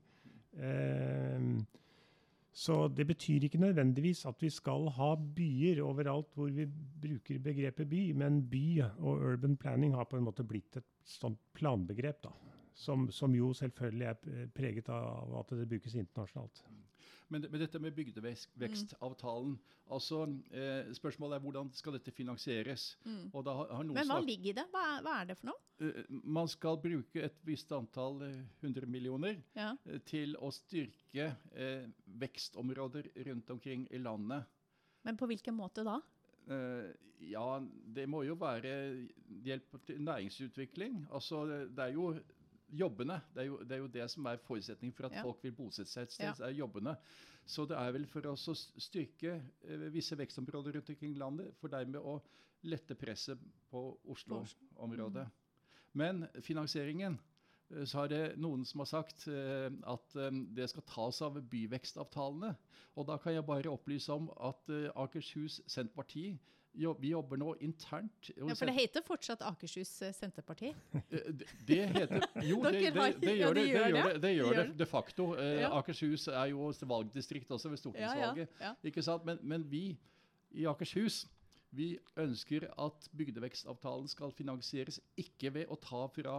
[2.58, 7.86] Så det betyr ikke nødvendigvis at vi skal ha byer overalt hvor vi bruker begrepet
[7.86, 8.64] by, men by
[8.96, 12.32] og urban planning har på en måte blitt et sånt planbegrep, da.
[12.78, 16.60] Som, som jo selvfølgelig er preget av at det brukes internasjonalt.
[17.28, 19.56] Men, men dette med bygdevekstavtalen
[19.92, 20.20] altså
[20.54, 22.84] eh, Spørsmålet er hvordan skal dette finansieres?
[23.34, 24.64] Og da har, har noen Men hva snakket- ligger i det?
[24.72, 25.60] Hva er, hva er det for noe?
[25.84, 25.98] Eh,
[26.38, 29.72] Man skal bruke et visst antall eh, hundre millioner Ja.
[29.88, 31.84] eh, til å styrke eh,
[32.22, 34.46] vekstområder rundt omkring i landet.
[35.04, 35.98] Men på hvilken måte da?
[36.48, 36.88] Eh,
[37.34, 37.46] ja,
[37.92, 38.72] det må jo være
[39.44, 41.06] hjelp til næringsutvikling.
[41.10, 42.12] Altså, det- det er jo
[42.70, 43.20] jobbene.
[43.34, 45.22] Det er jo det, er jo det som er forutsetningen for at Ja.
[45.22, 46.34] folk vil bosette seg et sted.
[46.40, 46.46] Ja.
[46.48, 46.96] Er jobbene.
[47.48, 51.68] Så det er vel for oss å styrke eh, visse vekstområder rundt omkring landet, for
[51.72, 52.18] dermed å
[52.68, 53.38] lette presset
[53.70, 55.24] på Oslo-området.
[55.24, 55.32] Mm.
[55.94, 57.18] Men finansieringen
[57.70, 61.40] eh, så har det noen som har sagt eh, at eh, det skal tas av
[61.40, 62.52] byvekstavtalene.
[62.98, 66.34] Og da kan jeg bare opplyse om at eh, Akershus Senterparti
[66.72, 68.30] vi jobber nå internt.
[68.36, 70.72] Ja, For det heter fortsatt Akershus eh, Senterparti.
[70.94, 71.32] eh,
[71.66, 73.64] det, heter Jo, det, det, det gjør det
[74.22, 74.68] det, gjør det.
[74.78, 75.32] de facto.
[75.40, 78.62] Eh, Akershus er jo valgdistrikt også ved stortingsvalget.
[78.82, 79.24] Ikke sant?
[79.24, 79.98] Men, men vi
[80.50, 81.26] i Akershus
[81.76, 86.38] vi ønsker at bygdevekstavtalen skal finansieres ikke ved å ta fra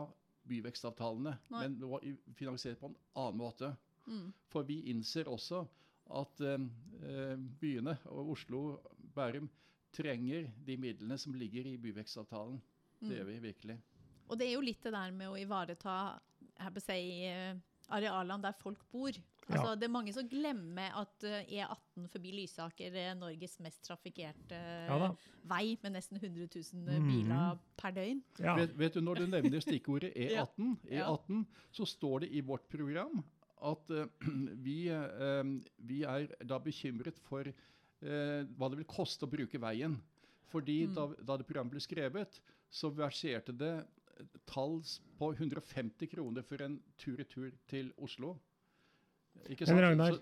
[0.50, 1.68] byvekstavtalene, Nei.
[1.68, 3.70] men finansiere på en annen måte.
[4.10, 4.32] Mm.
[4.50, 5.62] For vi innser også
[6.18, 8.64] at eh, byene, og Oslo,
[9.14, 9.50] Bærum,
[9.96, 12.60] trenger de midlene som ligger i byvekstavtalen.
[13.00, 13.80] Det gjør vi virkelig.
[14.30, 15.96] Og det er jo litt det der med å ivareta
[16.84, 17.56] si, eh,
[17.90, 19.16] arealene der folk bor.
[19.50, 24.60] Altså, Det er mange som glemmer at eh, E18 forbi Lysaker er Norges mest trafikkerte
[24.86, 25.10] Ja
[25.50, 28.22] vei, med nesten 100 000 biler biler per døgn.
[28.38, 28.54] Ja.
[28.60, 31.08] Vet, vet du, Når du nevner stikkordet E18, Ja.
[31.10, 33.24] E18, så står det i vårt program
[33.66, 34.06] at uh,
[34.66, 35.44] vi, uh,
[35.78, 37.54] vi er da bekymret for eh,
[38.02, 39.98] hva det vil koste å bruke veien.
[40.50, 40.94] Fordi Mm.
[40.96, 42.40] da, da det programmet ble skrevet,
[42.72, 43.86] så verserte det
[44.46, 44.82] tall
[45.18, 48.38] på 150 kroner for en tur-retur til Oslo.
[49.50, 49.78] Ikke Men?
[49.84, 50.20] Ragnar,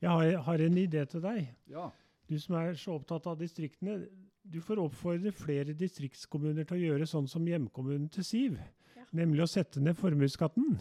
[0.00, 1.48] jeg har, har en idé til deg.
[1.68, 1.90] ja.
[2.28, 4.06] Du som er så opptatt av distriktene.
[4.46, 8.58] Du får oppfordre flere distriktskommuner til å gjøre sånn som hjemkommunen til Siv.
[8.96, 9.02] Ja.
[9.12, 10.78] Nemlig å sette ned formuesskatten.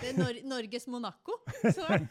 [0.00, 1.36] Det er Nor Norges Monaco.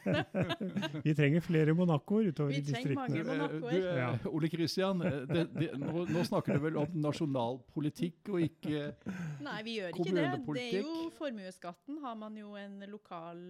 [1.05, 3.25] Vi trenger flere Monacoer utover Vi i trenger mange distriktene.
[3.25, 3.87] Du, eh, Monacoer.
[3.91, 4.31] eh, Ja.
[4.31, 8.81] Ole Kristian, eh, nå, nå snakker du vel om nasjonalpolitikk og ikke
[9.45, 10.25] Nei, vi gjør ikke det.
[10.55, 10.95] Det er jo.
[11.19, 13.41] Formuesskatten har man jo en lokal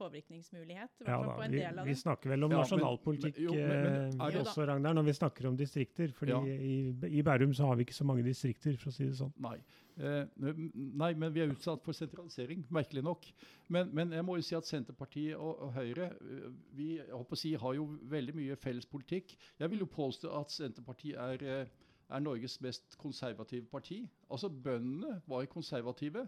[0.00, 0.90] påvirkningsmulighet.
[1.06, 3.52] Ja da, på en vi, del av vi snakker vel om Ja, nasjonalpolitikk men- jo,
[3.54, 6.08] men- men det- også, Ragnar, når vi snakker om distrikter.
[6.12, 6.40] fordi Ja.
[6.44, 9.32] i, i Bærum så har vi ikke så mange distrikter, for å si det sånn.
[9.38, 9.58] Nei.
[9.96, 13.26] Eh, nei, men vi er utsatt for sentralisering, merkelig nok.
[13.72, 17.38] Men, men jeg må jo si at Senterpartiet og, og Høyre eh, vi jeg å
[17.38, 19.32] si, har jo veldig mye felles politikk.
[19.58, 24.02] Jeg vil jo påstå at Senterpartiet er, eh, er Norges mest konservative parti.
[24.28, 26.26] Altså Bøndene var konservative.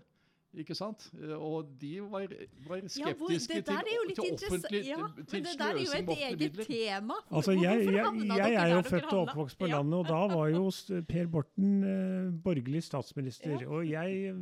[0.56, 1.10] Ikke sant?
[1.22, 2.22] Eh, Og de var,
[2.66, 4.96] var Ja, hvor, skeptiske jo til, til offentlig Ja,
[5.28, 6.64] til men det der er jo et eget midler.
[6.64, 7.14] tema.
[7.30, 9.76] Altså, jeg, jeg, jeg er jo født og oppvokst på Ja.
[9.76, 10.70] landet, og da var jo
[11.08, 13.60] Per Borten eh, borgerlig statsminister.
[13.60, 13.68] Ja.
[13.68, 14.34] Og jeg eh,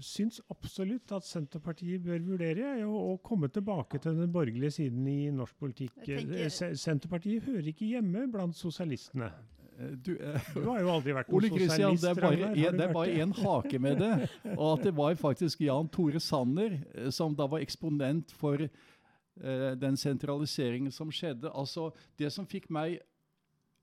[0.00, 5.30] syns absolutt at Senterpartiet bør vurdere å, å komme tilbake til den borgerlige siden i
[5.30, 5.96] norsk politikk.
[6.04, 9.32] Tenker- Eh, Senterpartiet hører ikke hjemme blant sosialistene.
[9.76, 12.50] Du, eh, Du har jo aldri vært Ole Kristian, det er bare.
[12.54, 14.30] En- det er bare en hake med det.
[14.56, 19.74] Og at det var faktisk Jan Tore Sanner eh, som da var eksponent for eh,
[19.74, 21.50] den sentraliseringen som skjedde.
[21.50, 23.00] Altså, Det som fikk meg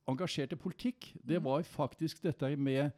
[0.08, 1.43] engasjert i politikk, det Mhm.
[1.43, 2.91] var faktisk dette med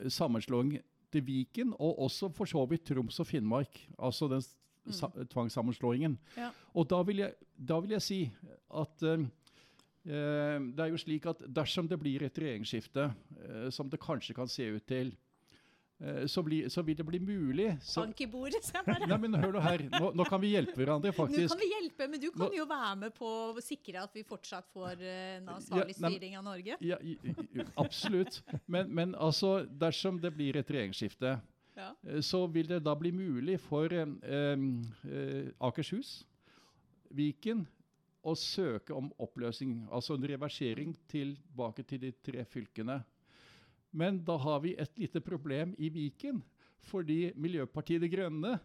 [0.00, 0.80] eh, sammenslåing
[1.12, 3.86] til Viken, og også for så vidt Troms og Finnmark.
[3.98, 6.18] Altså den s- tvangssammenslåingen.
[6.36, 6.50] Ja.
[6.74, 8.18] Og da vil, jeg, da vil jeg si
[8.74, 9.22] at eh,
[10.04, 13.06] det er jo slik at dersom det blir et regjeringsskifte,
[13.44, 15.14] eh, som det kanskje kan se ut til,
[16.00, 19.08] eh, så, bli, så vil det bli mulig så, Bank i bordet, sa jeg bare.
[19.08, 19.84] Nei, men hør nå her.
[19.94, 22.66] Nå, nå kan vi hjelpe hverandre, Nå kan vi hjelpe, men du kan Nå- jo
[22.68, 26.36] være med på å sikre at vi fortsatt får eh, en ansvarlig Ja, nei, styring
[26.36, 26.76] av Norge.
[26.84, 26.98] Ja,
[27.80, 28.42] absolutt.
[28.66, 31.38] Men, men altså, dersom det blir et regjeringsskifte,
[31.76, 31.88] Ja.
[32.06, 36.24] eh, så vil det da bli mulig for eh, eh, Akershus,
[37.14, 37.64] Viken,
[38.24, 42.98] å søke om oppløsning, altså en reversering tilbake til de tre fylkene.
[43.94, 46.40] Men da har vi et lite problem i Viken,
[46.84, 48.56] fordi Miljøpartiet De Grønne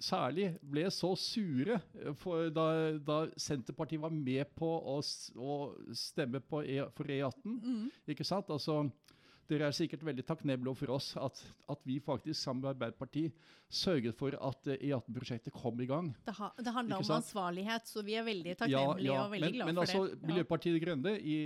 [0.00, 2.66] særlig ble så sure eh, da,
[3.04, 4.96] da Senterpartiet var med på å,
[5.36, 5.56] å
[5.96, 7.58] stemme på e, for E18.
[7.60, 7.88] Mm.
[8.14, 8.48] Ikke sant?
[8.52, 8.82] Altså,
[9.50, 11.40] dere er sikkert veldig takknemlige for oss at,
[11.72, 13.34] at vi faktisk sammen med Arbeiderpartiet
[13.70, 16.12] sørget for at eh, E18-prosjektet kom i gang.
[16.26, 19.70] Det, ha, det handler om ansvarlighet, så vi er veldig takknemlige og veldig men, glad
[19.70, 20.16] men for altså, det.
[20.20, 20.30] Ja.
[20.30, 21.36] Miljøpartiet De Grønne i,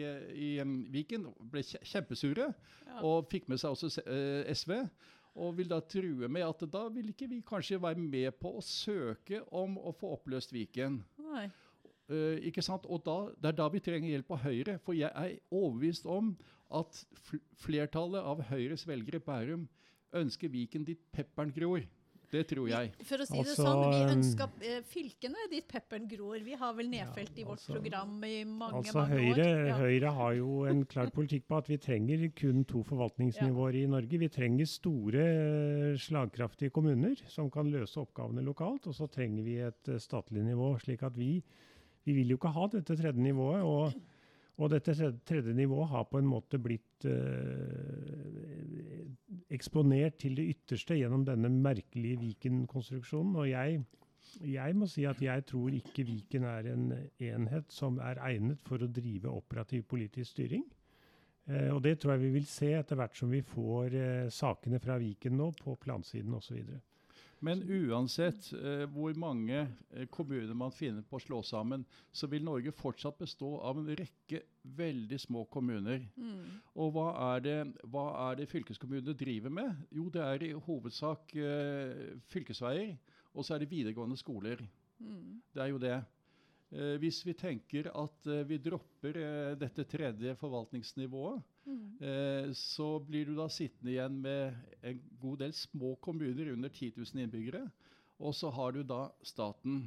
[0.47, 2.53] i em, Viken ble kjempesure,
[2.85, 3.01] Ja.
[3.03, 4.77] og fikk med seg også se- eh, SV.
[5.35, 8.63] Og vil da true med at da vil ikke vi kanskje være med på å
[8.63, 11.01] søke om å få oppløst Viken.
[11.19, 11.49] Nei.
[12.05, 12.85] Uh, ikke sant?
[12.87, 14.77] Og da, det er da vi trenger hjelp av Høyre.
[14.85, 16.35] For jeg er overbevist om
[16.81, 17.03] at
[17.65, 19.69] flertallet av Høyres velgere i Bærum
[20.15, 21.85] ønsker Viken dit pepperen gror.
[22.35, 22.91] Det tror jeg.
[23.07, 26.39] For å si det Altså, sånn, vi um, ønsker eh, fylkene dit pepperen gror.
[26.43, 29.69] Vi har vel nedfelt i vårt altså- program i mange, Altså mange Høyre, år.
[29.69, 29.77] Ja.
[29.79, 34.19] Høyre har jo en klar politikk på at vi trenger kun to forvaltningsnivåer i Norge.
[34.25, 38.89] Vi trenger store, eh, slagkraftige kommuner som kan løse oppgavene lokalt.
[38.91, 40.75] Og så trenger vi et eh, statlig nivå.
[40.83, 41.43] slik at vi,
[42.05, 43.63] vi vil jo ikke ha dette tredje nivået.
[43.63, 43.95] Og,
[44.57, 44.95] og dette
[45.27, 49.09] tredje, nivået har på en måte blitt eh,
[49.51, 53.35] eksponert til det ytterste gjennom denne merkelige Viken-konstruksjonen.
[53.43, 53.83] Og jeg,
[54.47, 56.87] jeg må si at jeg tror ikke Viken er en
[57.19, 60.65] enhet som er egnet for å drive operativ politisk styring.
[61.51, 64.79] Eh, og det tror jeg vi vil se etter hvert som vi får eh, sakene
[64.81, 66.63] fra Viken nå på plansiden osv.
[67.41, 69.57] Men uansett eh, hvor mange
[69.91, 73.91] eh, kommuner man finner på å slå sammen, så vil Norge fortsatt bestå av en
[73.91, 74.43] rekke
[74.79, 76.07] veldig små kommuner.
[76.17, 76.61] Mm.
[76.81, 77.59] Og hva er det,
[77.91, 79.85] hva er det fylkeskommunene driver med?
[79.93, 82.95] Jo, det er i hovedsak eh, fylkesveier,
[83.35, 84.63] og så er det videregående skoler.
[84.99, 85.41] Mm.
[85.53, 85.99] Det er jo det.
[86.73, 91.97] Eh, hvis vi tenker at eh, vi dropper eh, dette tredje forvaltningsnivået, Mm.
[92.05, 94.53] eh, så blir du da sittende igjen med
[94.85, 97.63] en god del små kommuner under 10 000 innbyggere.
[98.21, 99.87] Og så har du da staten.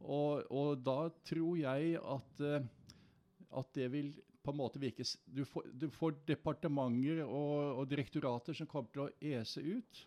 [0.00, 2.42] Og, og da tror jeg at,
[3.62, 4.10] at det vil
[4.42, 9.06] på en måte virke Du får, du får departementer og, og direktorater som kommer til
[9.06, 10.04] å ese ut.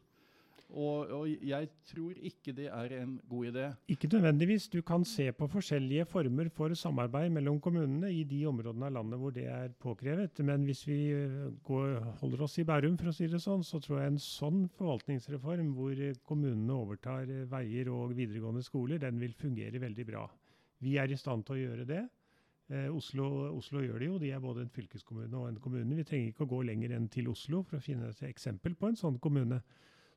[0.71, 3.63] Og, og jeg tror ikke det er en god idé.
[3.91, 4.69] Ikke nødvendigvis.
[4.71, 9.19] Du kan se på forskjellige former for samarbeid mellom kommunene i de områdene av landet
[9.19, 10.39] hvor det er påkrevet.
[10.47, 13.81] Men hvis vi eh, går, holder oss i Bærum, for å si det sånn, så
[13.84, 19.36] tror jeg en sånn forvaltningsreform hvor kommunene overtar eh, veier og videregående skoler, den vil
[19.36, 20.25] fungere veldig bra.
[20.81, 22.05] Vi er i stand til å gjøre det.
[22.71, 24.17] Eh, Oslo, Oslo gjør det jo.
[24.23, 25.97] De er både en fylkeskommune og en kommune.
[25.99, 28.88] Vi trenger ikke å gå lenger enn til Oslo for å finne et eksempel på
[28.88, 29.60] en sånn kommune.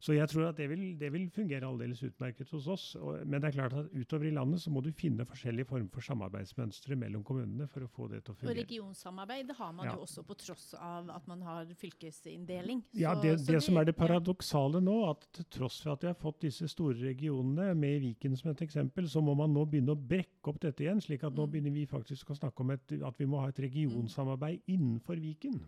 [0.04, 2.82] Så jeg tror at det vil, det vil fungere aldeles utmerket hos oss.
[3.00, 5.88] Og, men det er klart at utover i landet så må du finne forskjellige former
[5.94, 8.52] for samarbeidsmønstre mellom kommunene for å få det til å fungere.
[8.52, 9.94] Og regionsamarbeid det har man Ja.
[9.96, 12.82] jo også på tross av at man har fylkesinndeling.
[13.00, 16.10] Ja, det, det, det som er det paradoksale nå, at til tross for at vi
[16.12, 19.94] har fått disse store regionene, med Viken som et eksempel, så må man nå begynne
[19.96, 21.00] å brekke opp dette igjen.
[21.00, 21.50] slik at nå Mm.
[21.52, 25.60] begynner vi faktisk å snakke om et, at vi må ha et regionsamarbeid innenfor Viken.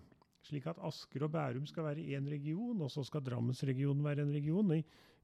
[0.46, 4.34] Slik at Asker og Bærum skal være én region, og så skal Drammensregionen være en
[4.34, 4.70] region.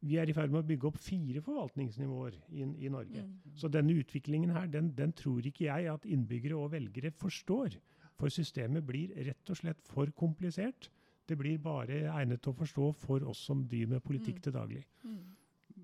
[0.03, 3.23] Vi er i ferd med å bygge opp fire forvaltningsnivåer i, i Norge.
[3.23, 3.53] Mm.
[3.61, 7.79] Så denne utviklingen her, den, den tror ikke jeg at innbyggere og velgere forstår.
[8.19, 10.91] For systemet blir rett og slett for komplisert.
[11.29, 14.43] Det blir bare egnet til å forstå for oss som driver med politikk Mm.
[14.43, 14.83] til daglig.
[15.05, 15.23] Mm.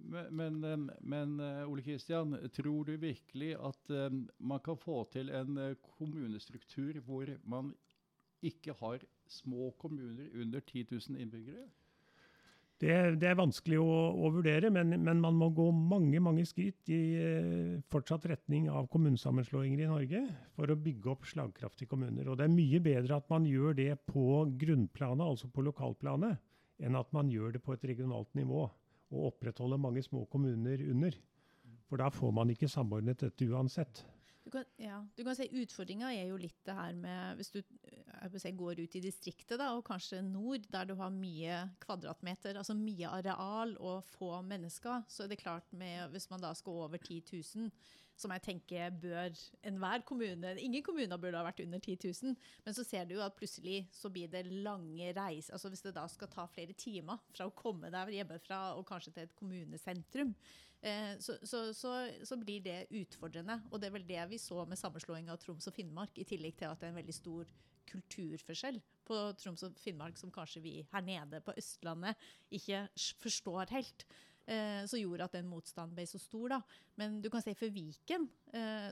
[0.09, 5.31] Men, men, men eh, Ole Kristian, tror du virkelig at em, man kan få til
[5.31, 7.75] en eh, kommunestruktur hvor man
[8.45, 11.67] ikke har små kommuner under 10 000 innbyggere?
[12.79, 16.91] Det, det er vanskelig å, å vurdere, men, men man må gå mange mange skritt
[16.95, 20.21] i eh, fortsatt retning av kommunesammenslåinger i Norge
[20.55, 22.29] for å bygge opp slagkraftige kommuner.
[22.31, 26.39] Og det er mye bedre at man gjør det på grunnplanet, altså på lokalplanet,
[26.79, 28.69] enn at man gjør det på et regionalt nivå
[29.09, 31.19] og opprettholder mange små kommuner under.
[31.91, 34.05] For da får man ikke samordnet dette uansett.
[34.49, 37.59] Du kan, ja, du kan si Utfordringa er jo litt det her med Hvis du
[37.61, 42.57] jeg si, går ut i distriktet, da, og kanskje nord, der du har mye kvadratmeter,
[42.57, 46.81] altså mye areal og få mennesker, så er det klart med Hvis man da skal
[46.87, 47.69] over 10 000,
[48.19, 49.35] som jeg tenker bør
[49.67, 53.25] enhver kommune Ingen kommuner burde ha vært under 10 000, men så ser du jo
[53.25, 55.55] at plutselig så blir det lange reiser.
[55.55, 59.15] Altså hvis det da skal ta flere timer fra å komme der hjemmefra og kanskje
[59.15, 60.35] til et kommunesentrum,
[60.83, 61.95] eh, så, så, så,
[62.27, 63.61] så blir det utfordrende.
[63.71, 66.59] Og det er vel det vi så med sammenslåing av Troms og Finnmark, i tillegg
[66.59, 67.57] til at det er en veldig stor
[67.89, 72.19] kulturforskjell på Troms og Finnmark som kanskje vi her nede på Østlandet
[72.55, 72.85] ikke
[73.23, 74.05] forstår helt.
[74.49, 76.49] Eh, som gjorde at den motstanden ble så stor.
[76.49, 76.61] da.
[76.97, 78.29] Men du kan si for Viken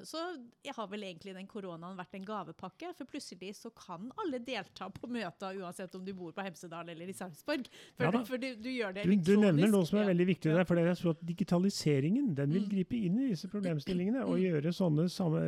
[0.07, 0.21] så
[0.65, 2.91] jeg har vel egentlig den koronaen vært en gavepakke.
[2.99, 7.09] For plutselig så kan alle delta på møter, uansett om du bor på Hemsedal eller
[7.09, 7.67] i Sarpsborg.
[7.97, 8.23] For, Ja da.
[8.29, 10.77] for du, du gjør det Du, du nevner noe som er veldig viktig der, for
[10.77, 12.71] det er jeg tror at digitaliseringen den vil Mm.
[12.73, 14.43] gripe inn i disse problemstillingene og Mm.
[14.45, 15.41] gjøre sånne samme,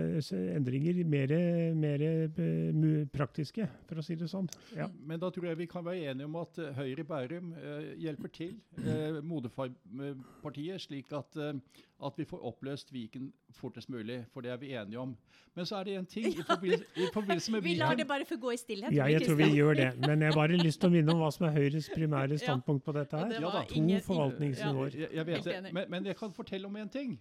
[0.57, 1.33] endringer mer,
[1.75, 4.49] mer eh, praktiske, for å si det sånn.
[4.77, 4.89] Ja.
[5.05, 7.93] Men da tror jeg vi kan være enige om at eh, Høyre i Bærum eh,
[8.01, 11.53] hjelper til, eh, moderpartiet, slik at, eh,
[12.07, 14.25] at vi får oppløst Viken fortest mulig.
[14.33, 15.17] For det er vi enige om.
[15.55, 18.25] Men så er det en ting i forbindelse, i forbindelse med Vi lar det bare
[18.25, 18.93] få gå i stillhet.
[18.95, 19.89] ja, jeg tror vi gjør det.
[20.07, 22.85] Men jeg bare har lyst til å minne om hva som er Høyres primære standpunkt
[22.85, 23.29] på dette her.
[23.29, 23.65] det Ja var.
[23.65, 24.95] To ingen- forvaltningsnivåer.
[24.95, 27.19] Jeg, jeg vet det, men, men jeg kan fortelle om en ting.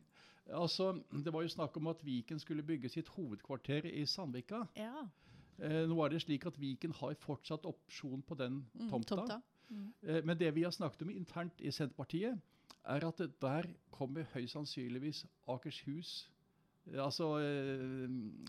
[0.53, 4.61] Altså, det var jo snakk om at Viken skulle bygge sitt hovedkvarter i Sandvika.
[4.77, 5.07] Ja.
[5.59, 9.15] Eh, nå er det slik at Viken har fortsatt opsjon på den Mm, tomta.
[9.15, 9.41] tomta.
[9.69, 9.93] Mm.
[10.07, 12.37] Eh, Men det vi har snakket om internt i Senterpartiet,
[12.87, 16.27] er at der kommer høyst sannsynligvis Akershus
[16.95, 18.07] Altså eh,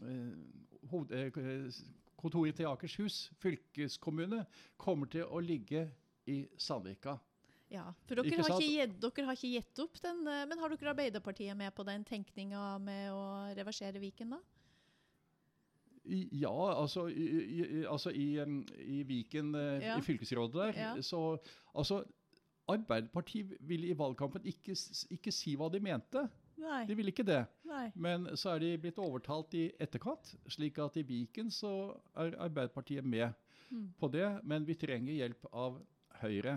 [0.09, 1.79] eh, eh,
[2.19, 4.45] Kontoret til Akershus fylkeskommune
[4.77, 5.85] kommer til å ligge
[6.27, 7.15] i Sandvika.
[7.71, 10.91] Ja, for dere Ikke har, ikke dere har ikke gitt opp den, men har dere
[10.95, 13.23] Arbeiderpartiet med på den tenkninga med å
[13.55, 14.41] reversere Viken, da?
[16.09, 19.99] Ja, altså i, i, altså i, i Viken, Ja.
[19.99, 20.93] i fylkesrådet der, Ja.
[21.05, 21.39] så
[21.75, 22.03] altså
[22.69, 24.75] Arbeiderpartiet ville i valgkampen ikke,
[25.15, 26.23] ikke si hva de mente.
[26.59, 26.83] Nei.
[26.89, 27.43] De ville ikke det.
[27.69, 27.87] nei.
[27.95, 31.71] Men så er de blitt overtalt i etterkant, slik at i Viken så
[32.17, 33.33] er Arbeiderpartiet med
[33.71, 33.93] Mm.
[34.01, 34.41] på det.
[34.49, 35.75] Men vi trenger hjelp av
[36.23, 36.55] Høyre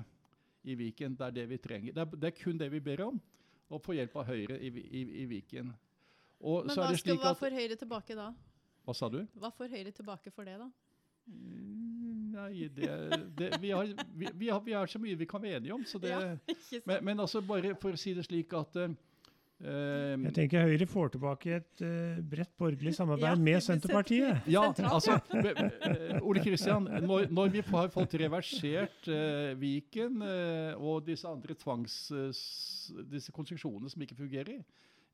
[0.64, 1.16] i Viken.
[1.20, 1.91] Det er det vi trenger.
[1.93, 3.18] Det er, det er kun det vi ber om,
[3.70, 5.74] å få hjelp av Høyre i, i, i Viken.
[6.39, 8.30] Og Men så hva, skal, hva får Høyre tilbake da?
[8.88, 9.20] Hva sa du?
[9.36, 10.70] Hva får Høyre tilbake for det, da?
[11.28, 11.91] Mm,
[12.32, 12.90] Nei, det,
[13.38, 15.86] det vi, har, vi, vi, har, vi har så mye vi kan være enige om,
[15.88, 16.20] så det Ja,
[16.88, 18.94] men, men altså bare for å si det slik at eh,
[19.62, 24.50] Jeg tenker Høyre får tilbake et uh, bredt borgerlig samarbeid Ja, med Senterpartiet.
[24.50, 30.24] Ja, altså eh, Ole Kristian, når, når vi har fått reversert uh, Viken
[30.80, 32.04] og disse andre tvangs...
[33.12, 34.62] disse konstruksjonene som ikke fungerer,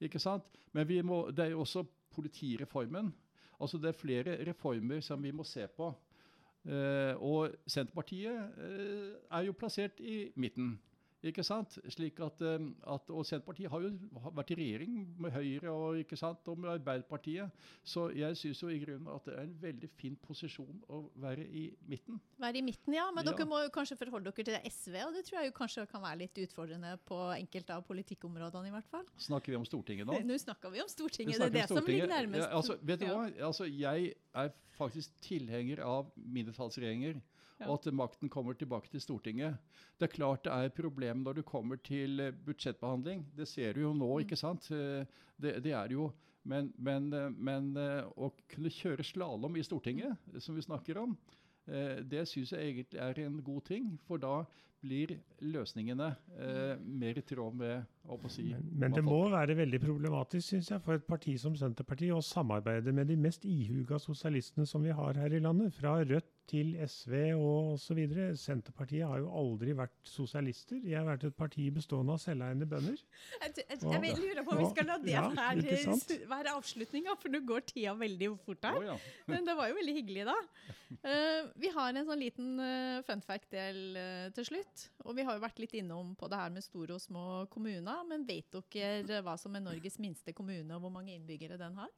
[0.03, 0.45] ikke sant?
[0.75, 3.09] Men vi må, det er jo også politireformen.
[3.57, 5.89] Altså det er flere reformer som vi må se på.
[6.67, 10.79] Eh, og Senterpartiet eh, er jo plassert i midten.
[11.25, 11.79] Ikke sant?
[11.89, 13.89] Slik at, eh, at, og Senterpartiet har jo
[14.37, 16.45] vært i regjering med Høyre og, ikke sant?
[16.47, 17.49] og med Arbeiderpartiet.
[17.81, 21.47] Så jeg syns jo i grunnen at det er en veldig fin posisjon å være
[21.47, 22.19] i midten.
[22.37, 23.07] Være i midten, ja.
[23.15, 23.31] Men Ja.
[23.31, 26.01] dere må jo kanskje forholde dere til SV, og det tror jeg jo kanskje kan
[26.05, 29.05] være litt utfordrende på enkelte av politikkområdene, i hvert fall.
[29.17, 30.19] Snakker vi om Stortinget nå?
[30.29, 32.45] Nå snakker vi om Stortinget, det er det om som ligger nærmest.
[32.45, 33.25] Ja, altså, vet du hva?
[33.49, 37.21] Altså, jeg er faktisk tilhenger av mindretallsregjeringer.
[37.65, 39.57] Og at makten kommer tilbake til Stortinget.
[39.97, 43.25] Det er klart det er et problem når du kommer til eh, budsjettbehandling.
[43.35, 44.21] Det ser du jo nå, Mm.
[44.25, 44.69] ikke sant?
[44.71, 45.05] Eh,
[45.39, 46.11] Det, det er det jo.
[46.43, 47.75] Men, men, eh, men
[48.17, 51.17] å kunne kjøre slalåm i Stortinget, som vi snakker om,
[51.67, 53.99] det syns jeg egentlig er en god ting.
[54.07, 54.45] For da
[54.83, 59.57] blir løsningene eh, mer i tråd med å si, Men, men det folk- må være
[59.57, 63.99] veldig problematisk synes jeg, for et parti som Senterpartiet å samarbeide med de mest ihuga
[63.99, 65.73] sosialistene som vi har her i landet.
[65.75, 67.99] Fra Rødt til SV og osv.
[68.39, 70.79] Senterpartiet har jo aldri vært sosialister.
[70.83, 73.01] De har vært et parti bestående av selveiende bønder.
[73.41, 77.17] Jeg, jeg, jeg, jeg lurer på om vi skal la det Ja, være, være avslutninga,
[77.19, 78.79] for nå går tida veldig fort her.
[78.79, 78.97] Oh, ja.
[79.33, 80.37] Men det var jo veldig hyggelig, da.
[81.03, 84.66] Uh, vi har en sånn liten uh, fun fact-del uh, til slutt.
[85.05, 88.03] Og vi har jo vært litt innom på det her med store og små kommuner.
[88.09, 91.93] Men vet dere hva som er Norges minste kommune, og hvor mange innbyggere den har?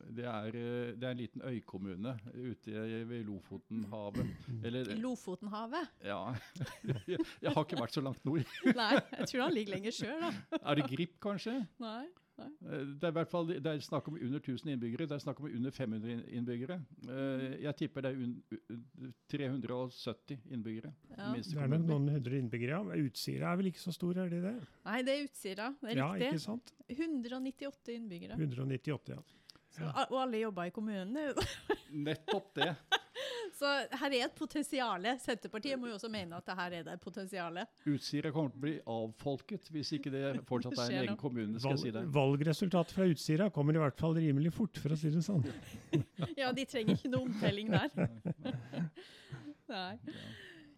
[0.00, 4.30] Det er, eh, det er en liten øykommune ute ved Lofotenhavet.
[4.64, 5.90] Eller, Lofotenhavet?
[6.04, 6.34] ja
[7.44, 8.46] Jeg har ikke vært så langt nord.
[8.64, 10.60] Nei, jeg tror han ligger lenger sjøl, da.
[10.62, 11.58] Er det Grip, kanskje?
[11.82, 12.06] Nei.
[12.40, 15.06] Eh, Det er i hvert fall det er snakk om under 1000 innbyggere.
[15.08, 16.80] Det er snakk om under 500 innbyggere.
[17.08, 18.42] Eh, Jeg tipper det er un,
[19.30, 20.92] 370 innbyggere.
[21.16, 21.32] Ja.
[21.36, 22.78] Det er nok noen hundre innbyggere.
[22.78, 23.02] ja.
[23.04, 24.54] Utsira er vel ikke så stor, er det det?
[24.86, 25.68] Nei, det er Utsira.
[25.80, 26.40] Det er Ja, ikke riktig.
[26.40, 26.72] sant?
[26.88, 28.36] 198 innbyggere.
[28.38, 29.20] 198, ja.
[29.70, 31.16] Så, og alle jobba i kommunen.
[32.06, 32.72] Nettopp det.
[33.60, 33.68] Så
[34.00, 35.04] her er et potensial.
[35.20, 37.58] Senterpartiet må jo også mene at her er det et potensial.
[37.90, 41.60] Utsira kommer til å bli avfolket hvis ikke det fortsatt er en egen kommune.
[41.60, 42.04] skal jeg si det.
[42.14, 45.44] valgresultatet fra Utsira kommer i hvert fall rimelig fort, for å si det sånn.
[46.40, 47.90] Ja, de trenger ikke noe omtelling der.
[49.70, 49.92] Nei.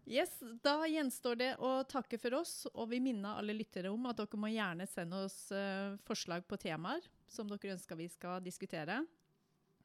[0.05, 4.17] Yes, Da gjenstår det å takke for oss, og vi minner alle lyttere om at
[4.19, 7.01] dere må gjerne sende oss uh, forslag på temaer
[7.31, 9.07] som dere ønsker vi skal diskutere.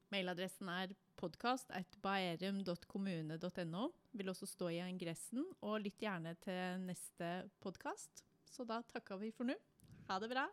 [0.10, 3.92] Mailadressen er podkast.baerum.kommune.no.
[4.18, 8.24] Vil også stå i ingressen, og lytt gjerne til neste podkast.
[8.48, 9.56] Så da takker vi for nå.
[10.08, 10.46] Ha det bra.